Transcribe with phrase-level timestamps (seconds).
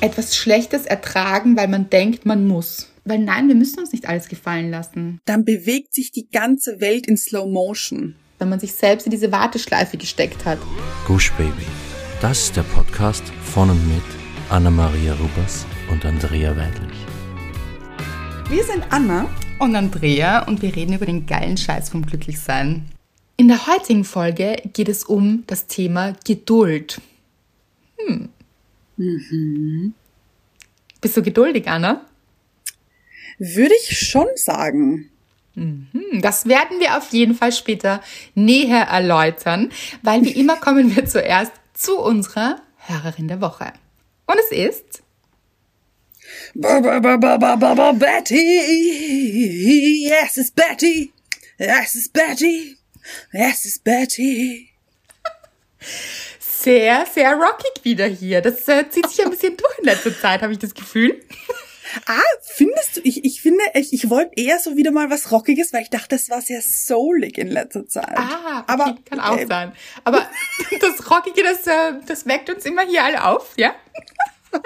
[0.00, 2.88] etwas Schlechtes ertragen, weil man denkt, man muss.
[3.04, 5.20] Weil nein, wir müssen uns nicht alles gefallen lassen.
[5.24, 8.14] Dann bewegt sich die ganze Welt in Slow Motion.
[8.38, 10.58] Wenn man sich selbst in diese Warteschleife gesteckt hat.
[11.06, 11.66] Gush Baby.
[12.20, 14.04] Das ist der Podcast von und mit
[14.50, 16.98] Anna-Maria Rubers und Andrea Weidlich.
[18.48, 19.28] Wir sind Anna
[19.58, 22.86] und Andrea und wir reden über den geilen Scheiß vom Glücklichsein.
[23.36, 27.00] In der heutigen Folge geht es um das Thema Geduld.
[27.98, 28.28] Hm.
[28.98, 29.94] Mhm.
[31.00, 32.04] Bist du geduldig, Anna?
[33.38, 35.10] Würde ich schon sagen.
[35.54, 36.20] Mhm.
[36.20, 38.02] Das werden wir auf jeden Fall später
[38.34, 39.70] näher erläutern,
[40.02, 43.72] weil wie immer kommen wir zuerst zu unserer Hörerin der Woche.
[44.26, 45.02] Und es ist
[47.98, 50.08] Betty.
[50.08, 51.12] Yes, it's Betty.
[51.58, 52.76] Yes, it's Betty.
[53.32, 54.72] Yes, it's Betty.
[56.60, 58.40] Sehr, sehr rockig wieder hier.
[58.40, 61.22] Das äh, zieht sich ein bisschen durch in letzter Zeit, habe ich das Gefühl.
[62.04, 63.00] Ah, findest du?
[63.02, 66.08] Ich, ich finde, ich, ich wollte eher so wieder mal was Rockiges, weil ich dachte,
[66.10, 68.14] das war sehr soulig in letzter Zeit.
[68.14, 69.72] Ah, okay, aber kann auch äh, sein.
[70.04, 70.28] Aber
[70.82, 73.74] das Rockige, das, äh, das weckt uns immer hier alle auf, ja?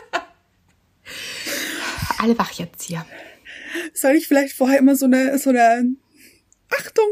[2.18, 3.06] alle wach jetzt hier.
[3.94, 5.94] Soll ich vielleicht vorher immer so eine, so eine
[6.70, 7.08] Achtung?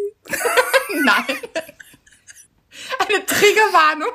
[1.05, 1.39] Nein.
[2.99, 4.11] Eine Triggerwarnung.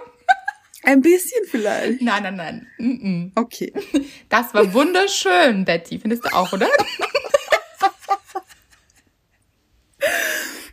[0.86, 2.02] Ein bisschen vielleicht.
[2.02, 2.68] Nein, nein, nein.
[2.78, 3.32] Mm -mm.
[3.36, 3.74] Okay.
[4.30, 6.00] Das war wunderschön, Betty.
[6.00, 6.68] Findest du auch, oder?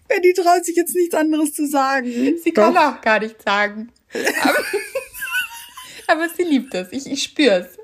[0.09, 2.39] Betty traut sich jetzt nichts anderes zu sagen.
[2.43, 2.75] Sie Doch.
[2.75, 3.91] kann auch gar nichts sagen.
[4.43, 4.65] Aber,
[6.09, 6.89] aber sie liebt es.
[6.93, 7.79] Ich, ich spür's.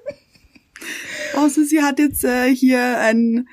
[1.34, 3.48] Außer sie hat jetzt äh, hier einen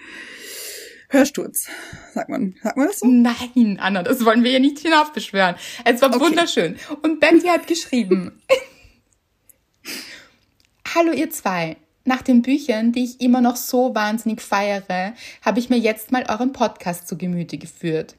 [1.10, 1.68] Hörsturz.
[2.14, 3.08] Sagt man, sagt man das so?
[3.08, 5.56] Nein, Anna, das wollen wir ja nicht hinaufbeschwören.
[5.84, 6.20] Es war okay.
[6.20, 6.78] wunderschön.
[7.02, 8.42] Und Betty hat geschrieben.
[10.96, 11.78] Hallo ihr zwei.
[12.06, 16.26] Nach den Büchern, die ich immer noch so wahnsinnig feiere, habe ich mir jetzt mal
[16.30, 18.16] euren Podcast zu Gemüte geführt.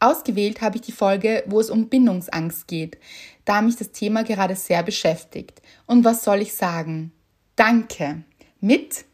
[0.00, 2.98] Ausgewählt habe ich die Folge, wo es um Bindungsangst geht,
[3.44, 5.62] da mich das Thema gerade sehr beschäftigt.
[5.86, 7.12] Und was soll ich sagen?
[7.56, 8.24] Danke.
[8.60, 9.04] Mit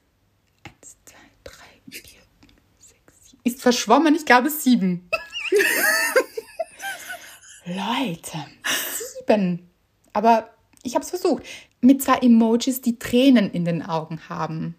[3.44, 5.08] ist verschwommen, ich glaube sieben.
[7.64, 8.38] Leute,
[9.18, 9.70] sieben.
[10.12, 10.50] Aber
[10.82, 11.42] ich habe es versucht.
[11.80, 14.74] Mit zwei Emojis, die Tränen in den Augen haben.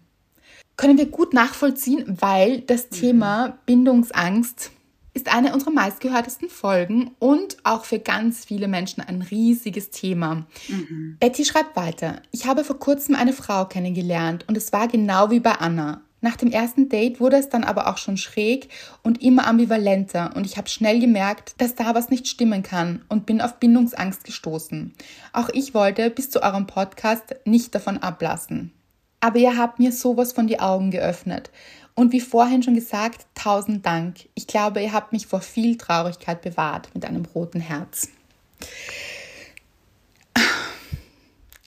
[0.76, 2.94] Können wir gut nachvollziehen, weil das mhm.
[2.94, 4.70] Thema Bindungsangst
[5.12, 10.46] ist eine unserer meistgehörtesten Folgen und auch für ganz viele Menschen ein riesiges Thema.
[10.68, 11.16] Mhm.
[11.18, 12.22] Betty schreibt weiter.
[12.30, 16.02] Ich habe vor kurzem eine Frau kennengelernt und es war genau wie bei Anna.
[16.22, 18.68] Nach dem ersten Date wurde es dann aber auch schon schräg
[19.02, 23.24] und immer ambivalenter und ich habe schnell gemerkt, dass da was nicht stimmen kann und
[23.24, 24.92] bin auf Bindungsangst gestoßen.
[25.32, 28.72] Auch ich wollte bis zu eurem Podcast nicht davon ablassen.
[29.20, 31.50] Aber ihr habt mir sowas von die Augen geöffnet.
[31.94, 34.28] Und wie vorhin schon gesagt, tausend Dank.
[34.34, 38.08] Ich glaube, ihr habt mich vor viel Traurigkeit bewahrt mit einem roten Herz.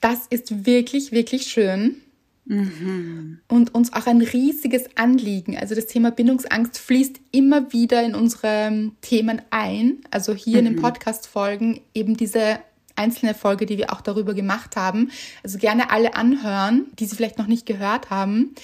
[0.00, 2.03] Das ist wirklich, wirklich schön.
[2.46, 3.40] Mhm.
[3.48, 5.56] Und uns auch ein riesiges Anliegen.
[5.56, 10.00] Also das Thema Bindungsangst fließt immer wieder in unsere Themen ein.
[10.10, 10.58] Also hier mhm.
[10.58, 10.82] in den mhm.
[10.82, 12.58] Podcast-Folgen eben diese
[12.96, 15.10] einzelne Folge, die wir auch darüber gemacht haben.
[15.42, 18.54] Also gerne alle anhören, die sie vielleicht noch nicht gehört haben.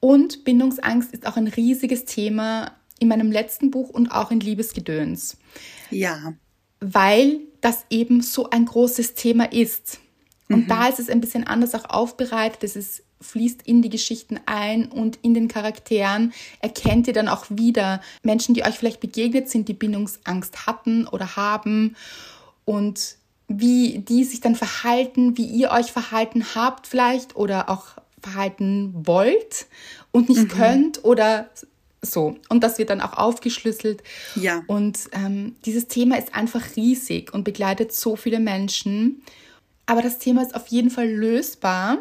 [0.00, 5.36] Und Bindungsangst ist auch ein riesiges Thema in meinem letzten Buch und auch in Liebesgedöns.
[5.90, 6.34] Ja.
[6.80, 10.00] Weil das eben so ein großes Thema ist.
[10.52, 10.68] Und mhm.
[10.68, 12.64] da ist es ein bisschen anders auch aufbereitet.
[12.64, 17.46] Es ist, fließt in die Geschichten ein und in den Charakteren erkennt ihr dann auch
[17.48, 21.96] wieder Menschen, die euch vielleicht begegnet sind, die Bindungsangst hatten oder haben
[22.64, 23.16] und
[23.48, 27.86] wie die sich dann verhalten, wie ihr euch verhalten habt vielleicht oder auch
[28.20, 29.66] verhalten wollt
[30.10, 30.48] und nicht mhm.
[30.48, 31.50] könnt oder
[32.00, 32.36] so.
[32.48, 34.02] Und das wird dann auch aufgeschlüsselt.
[34.34, 34.62] Ja.
[34.66, 39.22] Und ähm, dieses Thema ist einfach riesig und begleitet so viele Menschen.
[39.86, 41.98] Aber das Thema ist auf jeden Fall lösbar.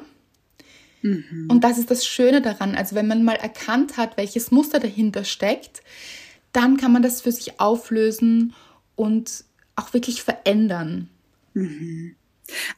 [1.02, 1.48] Mhm.
[1.50, 2.76] Und das ist das Schöne daran.
[2.76, 5.82] Also wenn man mal erkannt hat, welches Muster dahinter steckt,
[6.54, 8.54] dann kann man das für sich auflösen
[8.96, 9.46] und
[9.76, 11.10] auch wirklich verändern.
[11.54, 12.16] Mhm.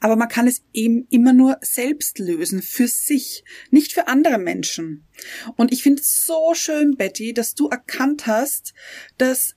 [0.00, 5.04] Aber man kann es eben immer nur selbst lösen, für sich, nicht für andere Menschen.
[5.56, 8.74] Und ich finde es so schön, Betty, dass du erkannt hast,
[9.18, 9.56] dass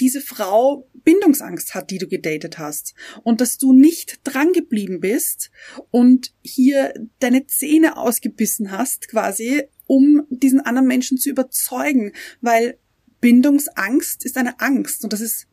[0.00, 2.94] diese Frau Bindungsangst hat, die du gedatet hast.
[3.22, 5.50] Und dass du nicht drangeblieben bist
[5.90, 12.12] und hier deine Zähne ausgebissen hast, quasi, um diesen anderen Menschen zu überzeugen.
[12.40, 12.78] Weil
[13.20, 15.46] Bindungsangst ist eine Angst und das ist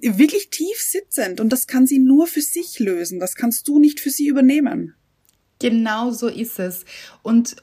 [0.00, 3.20] wirklich tief sitzend und das kann sie nur für sich lösen.
[3.20, 4.94] Das kannst du nicht für sie übernehmen.
[5.58, 6.84] Genau so ist es.
[7.22, 7.56] Und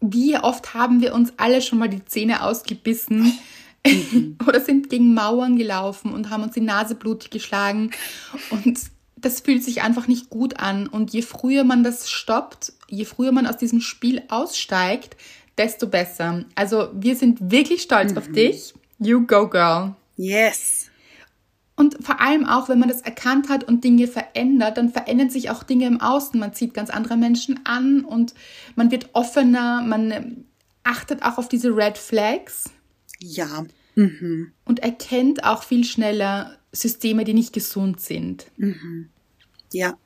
[0.00, 3.32] wie oft haben wir uns alle schon mal die Zähne ausgebissen
[3.86, 4.38] mhm.
[4.46, 7.90] oder sind gegen Mauern gelaufen und haben uns die Nase blutig geschlagen.
[8.50, 8.78] Und
[9.16, 10.86] das fühlt sich einfach nicht gut an.
[10.86, 15.16] Und je früher man das stoppt, je früher man aus diesem Spiel aussteigt,
[15.56, 16.44] desto besser.
[16.54, 18.18] Also wir sind wirklich stolz mhm.
[18.18, 18.74] auf dich.
[18.98, 19.94] You go, girl.
[20.16, 20.90] Yes.
[21.76, 25.50] Und vor allem auch, wenn man das erkannt hat und Dinge verändert, dann verändern sich
[25.50, 26.38] auch Dinge im Außen.
[26.38, 28.34] Man zieht ganz andere Menschen an und
[28.76, 30.44] man wird offener, man
[30.84, 32.70] achtet auch auf diese Red Flags.
[33.20, 33.66] Ja.
[33.94, 34.52] Mhm.
[34.64, 38.46] Und erkennt auch viel schneller Systeme, die nicht gesund sind.
[38.56, 39.10] Mhm.
[39.72, 39.96] Ja.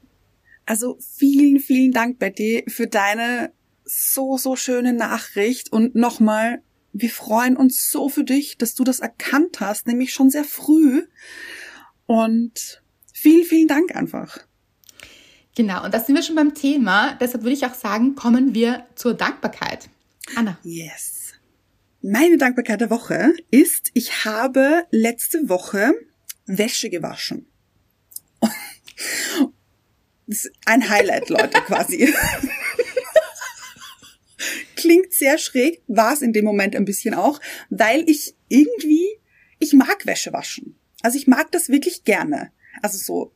[0.66, 3.52] Also vielen, vielen Dank, Betty, für deine
[3.84, 6.60] so, so schöne Nachricht und nochmal
[6.92, 11.06] wir freuen uns so für dich, dass du das erkannt hast, nämlich schon sehr früh.
[12.06, 12.82] Und
[13.12, 14.38] vielen, vielen Dank einfach.
[15.54, 17.14] Genau, und da sind wir schon beim Thema.
[17.20, 19.88] Deshalb würde ich auch sagen, kommen wir zur Dankbarkeit.
[20.36, 20.58] Anna.
[20.62, 21.17] Yes.
[22.00, 25.94] Meine Dankbarkeit der Woche ist, ich habe letzte Woche
[26.46, 27.46] Wäsche gewaschen.
[30.30, 32.12] Das ist ein Highlight, Leute, quasi.
[34.76, 37.40] Klingt sehr schräg, war es in dem Moment ein bisschen auch,
[37.70, 39.06] weil ich irgendwie,
[39.58, 40.78] ich mag Wäsche waschen.
[41.00, 42.52] Also ich mag das wirklich gerne.
[42.82, 43.32] Also so,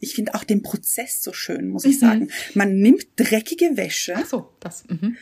[0.00, 2.00] ich finde auch den Prozess so schön, muss ich mhm.
[2.00, 2.30] sagen.
[2.54, 4.14] Man nimmt dreckige Wäsche.
[4.16, 4.84] Ach so, das.
[4.88, 5.18] Mhm.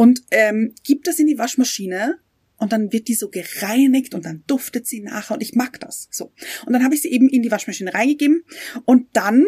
[0.00, 2.16] Und ähm, gibt das in die Waschmaschine
[2.56, 6.08] und dann wird die so gereinigt und dann duftet sie nachher und ich mag das.
[6.10, 6.32] So.
[6.64, 8.42] Und dann habe ich sie eben in die Waschmaschine reingegeben
[8.86, 9.44] und dann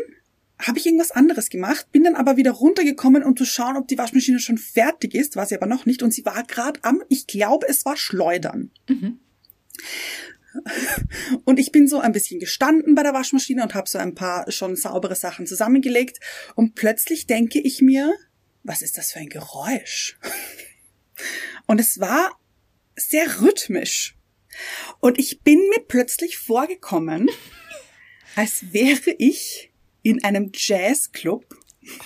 [0.59, 3.97] habe ich irgendwas anderes gemacht, bin dann aber wieder runtergekommen, um zu schauen, ob die
[3.97, 7.27] Waschmaschine schon fertig ist, war sie aber noch nicht und sie war gerade am, ich
[7.27, 8.73] glaube, es war Schleudern.
[8.91, 9.21] Mhm.
[11.45, 14.53] Und ich bin so ein bisschen gestanden bei der Waschmaschine und habe so ein paar
[14.53, 16.21] schon saubere Sachen zusammengelegt
[16.57, 18.13] und plötzlich denke ich mir,
[18.63, 20.19] was ist das für ein Geräusch?
[21.67, 22.39] Und es war
[22.97, 24.17] sehr rhythmisch.
[25.01, 27.31] Und ich bin mir plötzlich vorgekommen,
[28.37, 29.73] als wäre ich
[30.03, 31.45] in einem Jazzclub.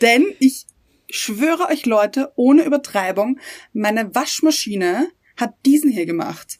[0.00, 0.66] Denn ich
[1.10, 3.40] schwöre euch Leute, ohne Übertreibung,
[3.72, 6.58] meine Waschmaschine hat diesen hier gemacht.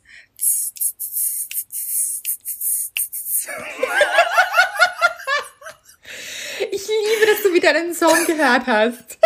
[6.84, 9.18] Ich liebe, dass du wieder einen Song gehört hast.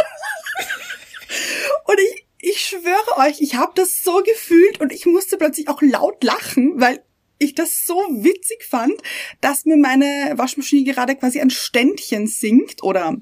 [1.84, 5.82] Und ich, ich schwöre euch, ich habe das so gefühlt und ich musste plötzlich auch
[5.82, 7.02] laut lachen, weil
[7.38, 8.94] ich das so witzig fand,
[9.40, 13.16] dass mir meine Waschmaschine gerade quasi ein Ständchen singt oder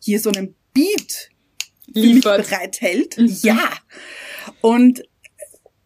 [0.00, 1.30] hier so einen Beat
[1.86, 2.48] Liefert.
[2.48, 3.18] bereithält.
[3.18, 3.36] Mhm.
[3.42, 3.72] Ja.
[4.60, 5.02] Und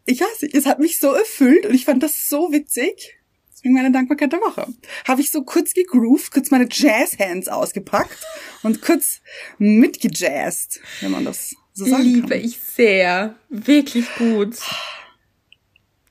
[0.06, 3.15] ich weiß nicht, es hat mich so erfüllt und ich fand das so witzig.
[3.56, 4.66] Deswegen meine Dankbarkeit der Woche.
[5.08, 8.18] Habe ich so kurz gegroovt, kurz meine Jazz-Hands ausgepackt
[8.62, 9.22] und kurz
[9.56, 12.44] mitgejazzt, wenn man das so sagen Liebe kann.
[12.44, 13.34] ich sehr.
[13.48, 14.58] Wirklich gut.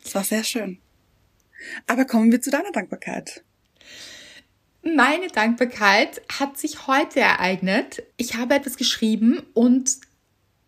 [0.03, 0.79] Es war sehr schön.
[1.85, 3.43] Aber kommen wir zu deiner Dankbarkeit.
[4.81, 8.03] Meine Dankbarkeit hat sich heute ereignet.
[8.17, 9.97] Ich habe etwas geschrieben und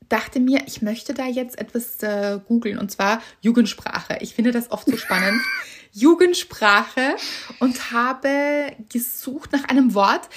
[0.10, 4.20] dachte mir, ich möchte da jetzt etwas äh, googeln und zwar Jugendsprache.
[4.22, 5.42] Ich finde das oft so spannend.
[5.98, 7.16] Jugendsprache
[7.60, 10.30] und habe gesucht nach einem Wort,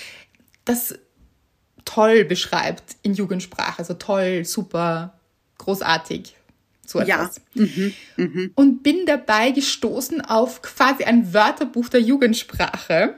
[0.65, 0.95] das
[1.85, 3.79] toll beschreibt in Jugendsprache.
[3.79, 5.19] Also toll, super,
[5.59, 6.37] großartig
[6.87, 7.41] so etwas.
[7.55, 7.65] Ja.
[7.65, 8.49] Mhm, mh.
[8.55, 13.17] Und bin dabei gestoßen auf quasi ein Wörterbuch der Jugendsprache.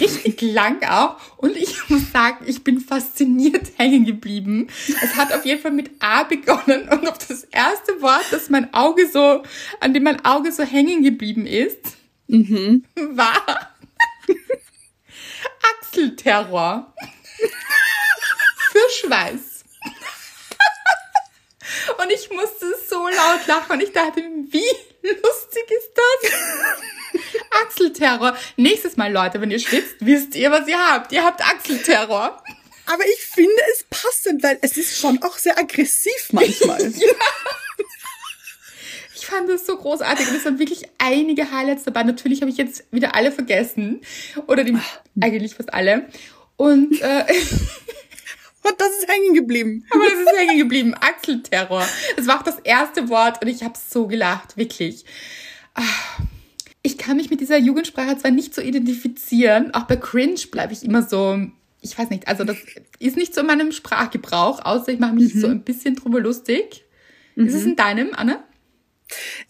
[0.00, 1.16] Richtig lang auch.
[1.36, 4.68] Und ich muss sagen, ich bin fasziniert hängen geblieben.
[5.02, 8.72] Es hat auf jeden Fall mit A begonnen und auf das erste Wort, das mein
[8.74, 9.42] Auge so,
[9.80, 12.84] an dem mein Auge so hängen geblieben ist, mhm.
[12.94, 13.42] war
[15.80, 16.94] Achselterror.
[18.72, 19.51] Für Schweiß.
[21.98, 26.32] Und ich musste so laut lachen und ich dachte, wie lustig ist das?
[27.64, 28.36] Achselterror.
[28.56, 31.12] Nächstes Mal, Leute, wenn ihr schwitzt, wisst ihr, was ihr habt.
[31.12, 32.42] Ihr habt Achselterror.
[32.86, 36.82] Aber ich finde es passend, weil es ist schon auch sehr aggressiv manchmal.
[36.96, 37.08] ja.
[39.14, 42.02] Ich fand das so großartig und es waren wirklich einige Highlights dabei.
[42.02, 44.00] Natürlich habe ich jetzt wieder alle vergessen.
[44.48, 44.76] Oder die,
[45.20, 46.08] eigentlich fast alle.
[46.56, 47.24] Und äh,
[48.62, 49.84] Und das ist hängen geblieben.
[49.90, 50.94] Aber das ist hängen geblieben.
[50.94, 51.86] Achselterror.
[52.16, 55.04] Das war auch das erste Wort und ich habe so gelacht, wirklich.
[55.74, 55.82] Ah.
[56.84, 60.82] Ich kann mich mit dieser Jugendsprache zwar nicht so identifizieren, auch bei Cringe bleibe ich
[60.82, 61.38] immer so,
[61.80, 62.56] ich weiß nicht, also das
[62.98, 65.40] ist nicht so in meinem Sprachgebrauch, außer ich mache mich mhm.
[65.40, 66.84] so ein bisschen drüber lustig.
[67.36, 67.46] Mhm.
[67.46, 67.70] Ist es mhm.
[67.70, 68.42] in deinem, Anne?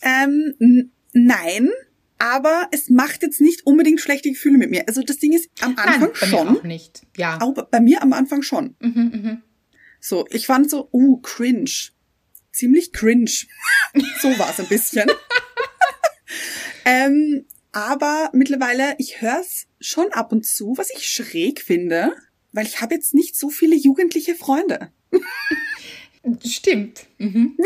[0.03, 1.71] Ähm, nein,
[2.23, 4.85] Aber es macht jetzt nicht unbedingt schlechte Gefühle mit mir.
[4.87, 6.53] Also das Ding ist am Anfang Nein, bei schon.
[6.53, 7.03] Mir auch nicht.
[7.17, 7.41] Ja.
[7.41, 8.77] Auch bei mir am Anfang schon.
[8.79, 9.43] Mhm, mhm.
[9.99, 11.91] So, ich fand so, uh, cringe.
[12.53, 13.25] Ziemlich cringe.
[14.21, 15.11] so war es ein bisschen.
[16.85, 22.15] ähm, aber mittlerweile, ich höre es schon ab und zu, was ich schräg finde,
[22.53, 24.93] weil ich habe jetzt nicht so viele jugendliche Freunde.
[26.47, 27.07] Stimmt.
[27.19, 27.57] Mhm.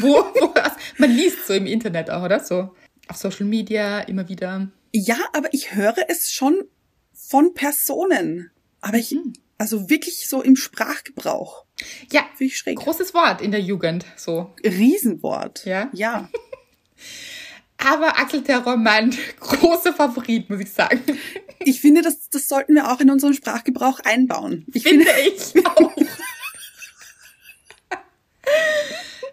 [0.00, 0.52] wo, wo,
[0.98, 2.40] man liest so im Internet auch, oder?
[2.40, 2.74] So
[3.10, 4.68] auf Social Media immer wieder.
[4.92, 6.64] Ja, aber ich höre es schon
[7.12, 8.50] von Personen.
[8.80, 9.32] Aber ich, Mhm.
[9.58, 11.64] also wirklich so im Sprachgebrauch.
[12.12, 12.76] Ja, Finde ich schräg.
[12.78, 14.54] großes Wort in der Jugend, so.
[14.64, 15.64] Riesenwort.
[15.66, 15.90] Ja?
[15.92, 16.28] Ja.
[17.78, 21.00] Aber Axel Terror mein großer Favorit, muss ich sagen.
[21.62, 24.64] Ich finde, das, das sollten wir auch in unseren Sprachgebrauch einbauen.
[24.72, 25.92] Ich Finde finde, ich auch.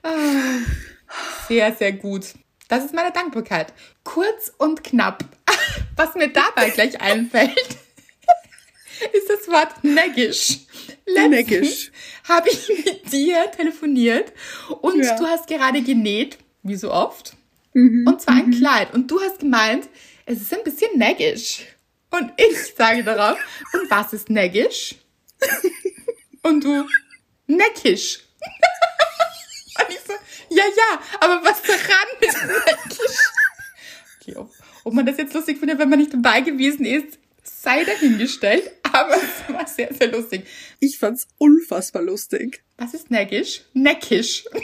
[0.04, 0.60] Ah,
[1.48, 2.34] sehr, sehr gut.
[2.68, 3.74] Das ist meine Dankbarkeit.
[4.04, 5.24] Kurz und knapp.
[5.96, 7.58] Was mir dabei gleich einfällt,
[9.14, 10.60] ist das Wort neckisch.
[11.08, 11.92] Neckisch.
[12.28, 14.34] habe ich mit dir telefoniert
[14.82, 15.16] und Ja.
[15.18, 17.34] du hast gerade genäht, wie so oft.
[17.74, 18.06] Mhm.
[18.08, 18.94] Und zwar ein Kleid.
[18.94, 19.88] Und du hast gemeint,
[20.26, 21.62] es ist ein bisschen neckisch.
[22.10, 23.38] Und ich sage darauf,
[23.74, 24.96] und was ist neckisch?
[26.44, 26.86] Und du,
[27.48, 28.20] neckisch.
[29.80, 30.14] Und ich so,
[30.50, 33.18] ja, ja, aber was daran ist neckisch?
[34.22, 34.52] Okay, ob,
[34.84, 38.72] ob man das jetzt lustig findet, wenn man nicht dabei gewesen ist, sei dahingestellt.
[38.92, 40.46] Aber es war sehr, sehr lustig.
[40.80, 42.64] ich fand's unfassbar lustig.
[42.78, 43.62] Was ist neckisch?
[43.74, 44.46] Neckisch.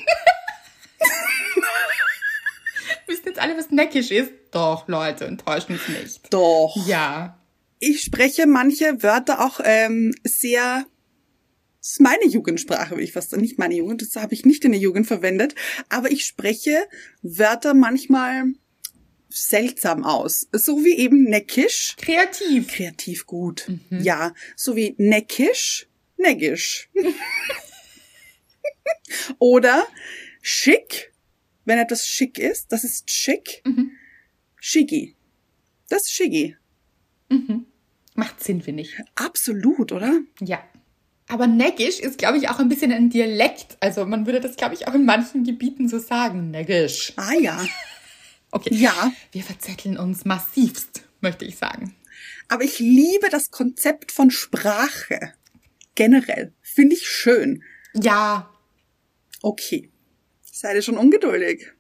[3.08, 4.32] Wissen jetzt alle, was neckisch ist?
[4.52, 6.34] Doch, Leute, enttäuscht uns nicht.
[6.34, 6.74] Doch.
[6.88, 7.38] Ja.
[7.80, 10.86] Ich spreche manche Wörter auch ähm, sehr.
[11.84, 13.42] Das ist meine Jugendsprache, würde ich fast sagen.
[13.42, 15.54] Nicht meine Jugend, das habe ich nicht in der Jugend verwendet.
[15.90, 16.88] Aber ich spreche
[17.24, 18.54] Wörter manchmal
[19.28, 20.48] seltsam aus.
[20.54, 21.96] So wie eben neckisch.
[21.98, 22.70] Kreativ.
[22.70, 23.70] Kreativ gut.
[23.90, 24.34] Ja.
[24.56, 25.90] So wie neckisch.
[26.16, 26.90] Neckisch.
[29.38, 29.86] Oder
[30.42, 31.12] schick.
[31.66, 33.62] Wenn etwas schick ist, das ist schick.
[33.66, 33.92] Mhm.
[34.56, 35.18] Schicki.
[35.90, 36.56] Das ist schicki.
[38.16, 38.96] Macht Sinn, finde ich.
[39.16, 40.22] Absolut, oder?
[40.40, 40.64] Ja.
[41.34, 43.78] Aber neckisch ist, glaube ich, auch ein bisschen ein Dialekt.
[43.80, 46.52] Also man würde das, glaube ich, auch in manchen Gebieten so sagen.
[46.52, 47.14] Neckisch.
[47.16, 47.66] Ah ja.
[48.52, 48.76] Okay.
[48.76, 49.12] Ja.
[49.32, 51.96] Wir verzetteln uns massivst, möchte ich sagen.
[52.50, 55.34] Aber ich liebe das Konzept von Sprache.
[55.96, 56.54] Generell.
[56.62, 57.64] Finde ich schön.
[57.96, 58.54] Ja.
[59.42, 59.90] Okay.
[60.44, 61.72] Seid ihr schon ungeduldig?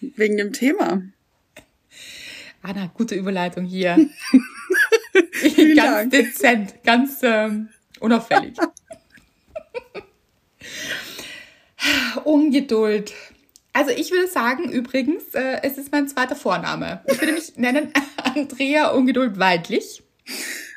[0.00, 1.02] Wegen dem Thema.
[2.60, 3.96] Anna, gute Überleitung hier.
[5.32, 6.10] Vielen ganz Dank.
[6.10, 7.68] dezent, ganz ähm,
[8.00, 8.56] unauffällig.
[12.24, 13.12] Ungeduld.
[13.72, 17.02] Also ich würde sagen, übrigens, äh, es ist mein zweiter Vorname.
[17.06, 20.02] Ich würde mich nennen Andrea Ungeduld Weidlich.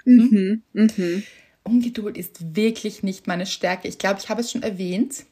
[0.05, 0.61] Mhm.
[0.73, 1.23] Mhm.
[1.63, 3.87] Ungeduld ist wirklich nicht meine Stärke.
[3.87, 5.25] Ich glaube, ich habe es schon erwähnt.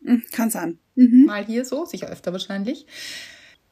[0.00, 0.22] Mhm.
[0.30, 0.78] Kann sein.
[0.94, 1.24] Mhm.
[1.26, 2.86] Mal hier so, sicher öfter wahrscheinlich.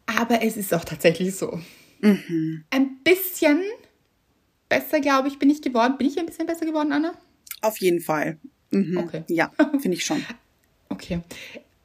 [0.06, 1.60] Aber es ist auch tatsächlich so.
[2.00, 2.64] Mhm.
[2.70, 3.62] Ein bisschen
[4.78, 5.96] besser, glaube ich, bin ich geworden.
[5.98, 7.14] Bin ich ein bisschen besser geworden, Anna?
[7.62, 8.38] Auf jeden Fall.
[8.70, 8.98] Mhm.
[8.98, 9.24] Okay.
[9.28, 9.50] Ja,
[9.80, 10.24] finde ich schon.
[10.90, 11.22] Okay.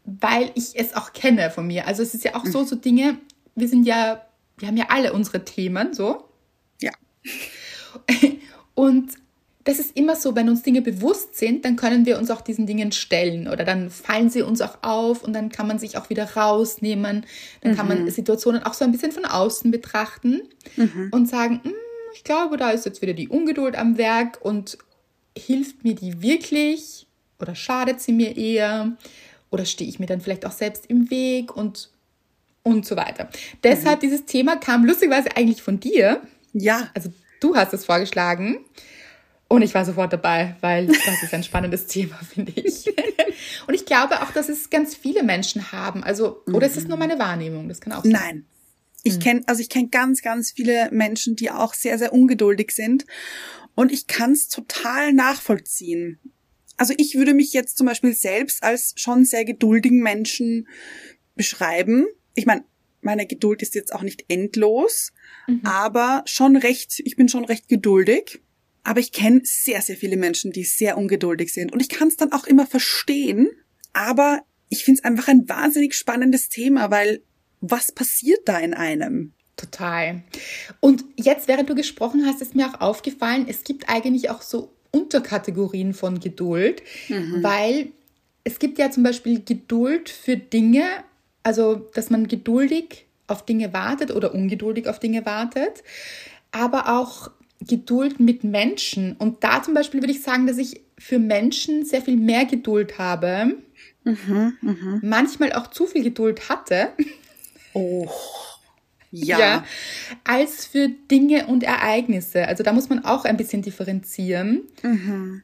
[0.03, 1.87] Weil ich es auch kenne von mir.
[1.87, 3.17] Also es ist ja auch so, so Dinge,
[3.55, 4.23] wir sind ja,
[4.57, 6.25] wir haben ja alle unsere Themen, so.
[6.79, 6.91] Ja.
[8.75, 9.13] Und
[9.63, 12.67] das ist immer so, wenn uns Dinge bewusst sind, dann können wir uns auch diesen
[12.67, 16.09] Dingen stellen oder dann fallen sie uns auch auf und dann kann man sich auch
[16.09, 17.25] wieder rausnehmen.
[17.61, 20.41] Dann kann man Situationen auch so ein bisschen von außen betrachten
[21.11, 21.73] und sagen, "Hm,
[22.13, 24.77] ich glaube, da ist jetzt wieder die Ungeduld am Werk und
[25.37, 27.07] hilft mir die wirklich
[27.39, 28.97] oder schadet sie mir eher
[29.49, 31.89] oder stehe ich mir dann vielleicht auch selbst im Weg und
[32.63, 33.29] und so weiter.
[33.63, 36.21] Deshalb dieses Thema kam lustigerweise eigentlich von dir.
[36.53, 36.89] Ja.
[36.93, 38.59] Also du hast es vorgeschlagen
[39.47, 42.85] und ich war sofort dabei, weil das ist ein spannendes Thema, finde ich.
[43.67, 46.03] Und ich glaube auch, dass es ganz viele Menschen haben.
[46.03, 47.67] Also, oder ist es nur meine Wahrnehmung?
[47.67, 48.11] Das kann auch sein.
[48.11, 48.45] Nein.
[49.03, 53.05] Ich kenne, also ich kenne ganz, ganz viele Menschen, die auch sehr, sehr ungeduldig sind.
[53.75, 56.19] Und ich kann es total nachvollziehen.
[56.75, 60.67] Also ich würde mich jetzt zum Beispiel selbst als schon sehr geduldigen Menschen
[61.35, 62.07] beschreiben.
[62.35, 62.63] Ich meine,
[63.01, 65.13] meine Geduld ist jetzt auch nicht endlos,
[65.63, 68.41] aber schon recht, ich bin schon recht geduldig.
[68.83, 71.71] Aber ich kenne sehr, sehr viele Menschen, die sehr ungeduldig sind.
[71.71, 73.49] Und ich kann es dann auch immer verstehen.
[73.93, 77.21] Aber ich finde es einfach ein wahnsinnig spannendes Thema, weil
[77.61, 79.33] was passiert da in einem?
[79.57, 80.21] Total.
[80.79, 84.73] Und jetzt, während du gesprochen hast, ist mir auch aufgefallen, es gibt eigentlich auch so
[84.91, 86.81] Unterkategorien von Geduld,
[87.43, 87.89] weil
[88.43, 90.83] es gibt ja zum Beispiel Geduld für Dinge,
[91.43, 95.83] also dass man geduldig auf Dinge wartet oder ungeduldig auf Dinge wartet,
[96.51, 97.29] aber auch
[97.61, 99.15] Geduld mit Menschen.
[99.17, 102.97] Und da zum Beispiel würde ich sagen, dass ich für Menschen sehr viel mehr Geduld
[102.97, 103.57] habe,
[104.05, 104.99] Mhm, mhm.
[105.03, 106.93] manchmal auch zu viel Geduld hatte,
[107.73, 108.07] Oh.
[109.11, 109.39] Ja.
[109.39, 109.65] ja,
[110.23, 112.47] als für Dinge und Ereignisse.
[112.47, 114.61] Also da muss man auch ein bisschen differenzieren.
[114.83, 115.41] Mhm.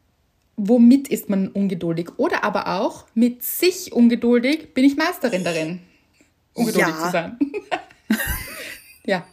[0.55, 2.09] Womit ist man ungeduldig?
[2.17, 5.79] Oder aber auch mit sich ungeduldig bin ich Meisterin darin,
[6.53, 7.05] ungeduldig Ja.
[7.05, 7.39] zu sein.
[9.05, 9.27] ja,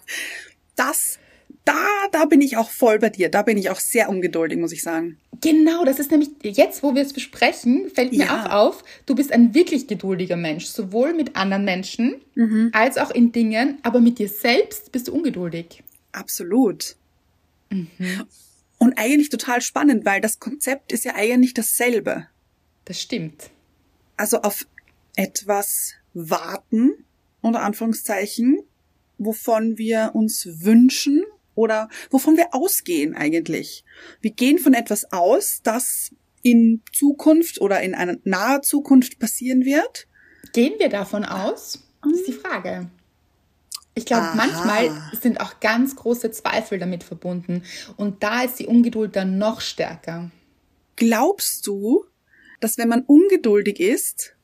[0.76, 1.18] Das,
[1.64, 3.28] da, da bin ich auch voll bei dir.
[3.28, 5.18] Da bin ich auch sehr ungeduldig, muss ich sagen.
[5.40, 8.44] genau, das ist nämlich jetzt, wo wir es besprechen, fällt mir Ja.
[8.46, 12.70] auch auf, du bist ein wirklich geduldiger Mensch, sowohl mit anderen Menschen Mhm.
[12.72, 15.82] als auch in Dingen, aber mit dir selbst bist du ungeduldig.
[16.12, 16.94] Absolut.
[17.70, 17.88] Mhm.
[18.78, 22.26] Und eigentlich total spannend, weil das Konzept ist ja eigentlich dasselbe.
[22.84, 23.50] Das stimmt.
[24.16, 24.66] Also auf
[25.16, 26.92] etwas warten,
[27.40, 28.60] unter Anführungszeichen,
[29.18, 33.84] wovon wir uns wünschen oder wovon wir ausgehen eigentlich.
[34.20, 36.10] Wir gehen von etwas aus, das
[36.42, 40.06] in Zukunft oder in einer naher Zukunft passieren wird.
[40.52, 41.78] Gehen wir davon aus?
[42.02, 42.90] Das ist die Frage.
[43.94, 44.90] Ich glaube, manchmal
[45.20, 47.62] sind auch ganz große Zweifel damit verbunden.
[47.96, 50.30] Und da ist die Ungeduld dann noch stärker.
[50.96, 52.06] Glaubst du,
[52.60, 54.34] dass wenn man ungeduldig ist,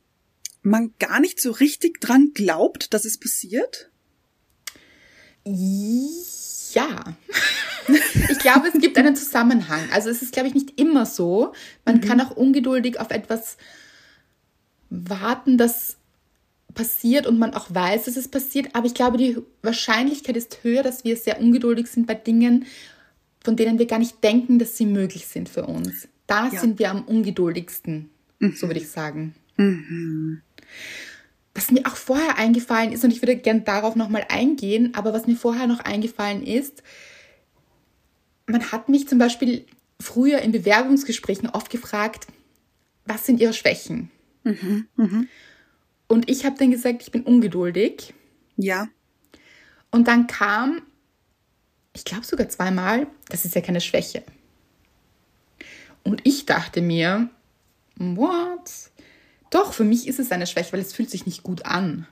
[0.62, 3.90] man gar nicht so richtig dran glaubt, dass es passiert?
[6.78, 7.04] Ja.
[8.30, 9.80] Ich glaube, es gibt einen Zusammenhang.
[9.94, 11.54] Also es ist, glaube ich, nicht immer so.
[11.86, 13.56] Man kann auch ungeduldig auf etwas
[14.90, 15.96] warten, das
[16.74, 18.74] passiert und man auch weiß, dass es passiert.
[18.74, 22.66] Aber ich glaube, die Wahrscheinlichkeit ist höher, dass wir sehr ungeduldig sind bei Dingen,
[23.42, 26.08] von denen wir gar nicht denken, dass sie möglich sind für uns.
[26.26, 26.60] Da Ja.
[26.60, 28.10] sind wir am ungeduldigsten,
[28.54, 29.34] so würde ich sagen.
[31.58, 35.26] Was mir auch vorher eingefallen ist, und ich würde gern darauf nochmal eingehen, aber was
[35.26, 36.84] mir vorher noch eingefallen ist,
[38.46, 39.66] man hat mich zum Beispiel
[40.00, 42.28] früher in Bewerbungsgesprächen oft gefragt,
[43.06, 44.08] was sind ihre Schwächen?
[46.06, 48.14] Und ich habe dann gesagt, ich bin ungeduldig.
[48.56, 48.86] Ja.
[49.90, 50.82] Und dann kam,
[51.92, 54.22] ich glaube sogar zweimal, das ist ja keine Schwäche.
[56.04, 57.30] Und ich dachte mir,
[57.96, 58.87] what?
[59.50, 62.06] Doch, für mich ist es eine Schwäche, weil es fühlt sich nicht gut an.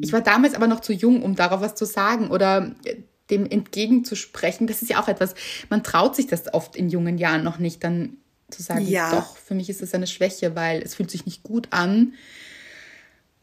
[0.00, 2.96] Ich war damals aber noch zu jung, um darauf was zu sagen oder äh,
[3.28, 4.66] dem entgegenzusprechen.
[4.68, 5.34] Das ist ja auch etwas,
[5.68, 8.18] man traut sich das oft in jungen Jahren noch nicht, dann
[8.50, 9.10] zu sagen, Ja.
[9.10, 12.14] doch, für mich ist es eine Schwäche, weil es fühlt sich nicht gut an.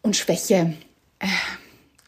[0.02, 0.74] Und Schwäche,
[1.20, 1.28] äh,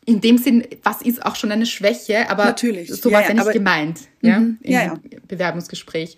[0.06, 2.90] in dem Sinn, was ist auch schon eine Schwäche, aber Natürlich.
[2.90, 4.58] so war ja, ja nicht gemeint, ja, Mhm.
[4.62, 5.02] im.
[5.28, 6.16] Bewerbungsgespräch.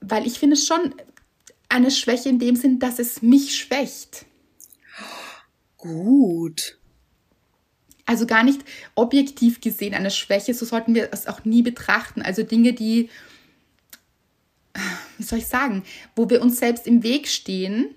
[0.00, 0.94] Weil ich finde es schon
[1.70, 4.26] eine Schwäche in dem Sinn, dass es mich schwächt.
[5.76, 6.78] Gut.
[8.04, 8.60] Also gar nicht
[8.96, 12.22] objektiv gesehen eine Schwäche, so sollten wir es auch nie betrachten.
[12.22, 13.08] Also Dinge, die,
[15.16, 15.84] wie soll ich sagen,
[16.16, 17.94] wo wir uns selbst im Weg stehen,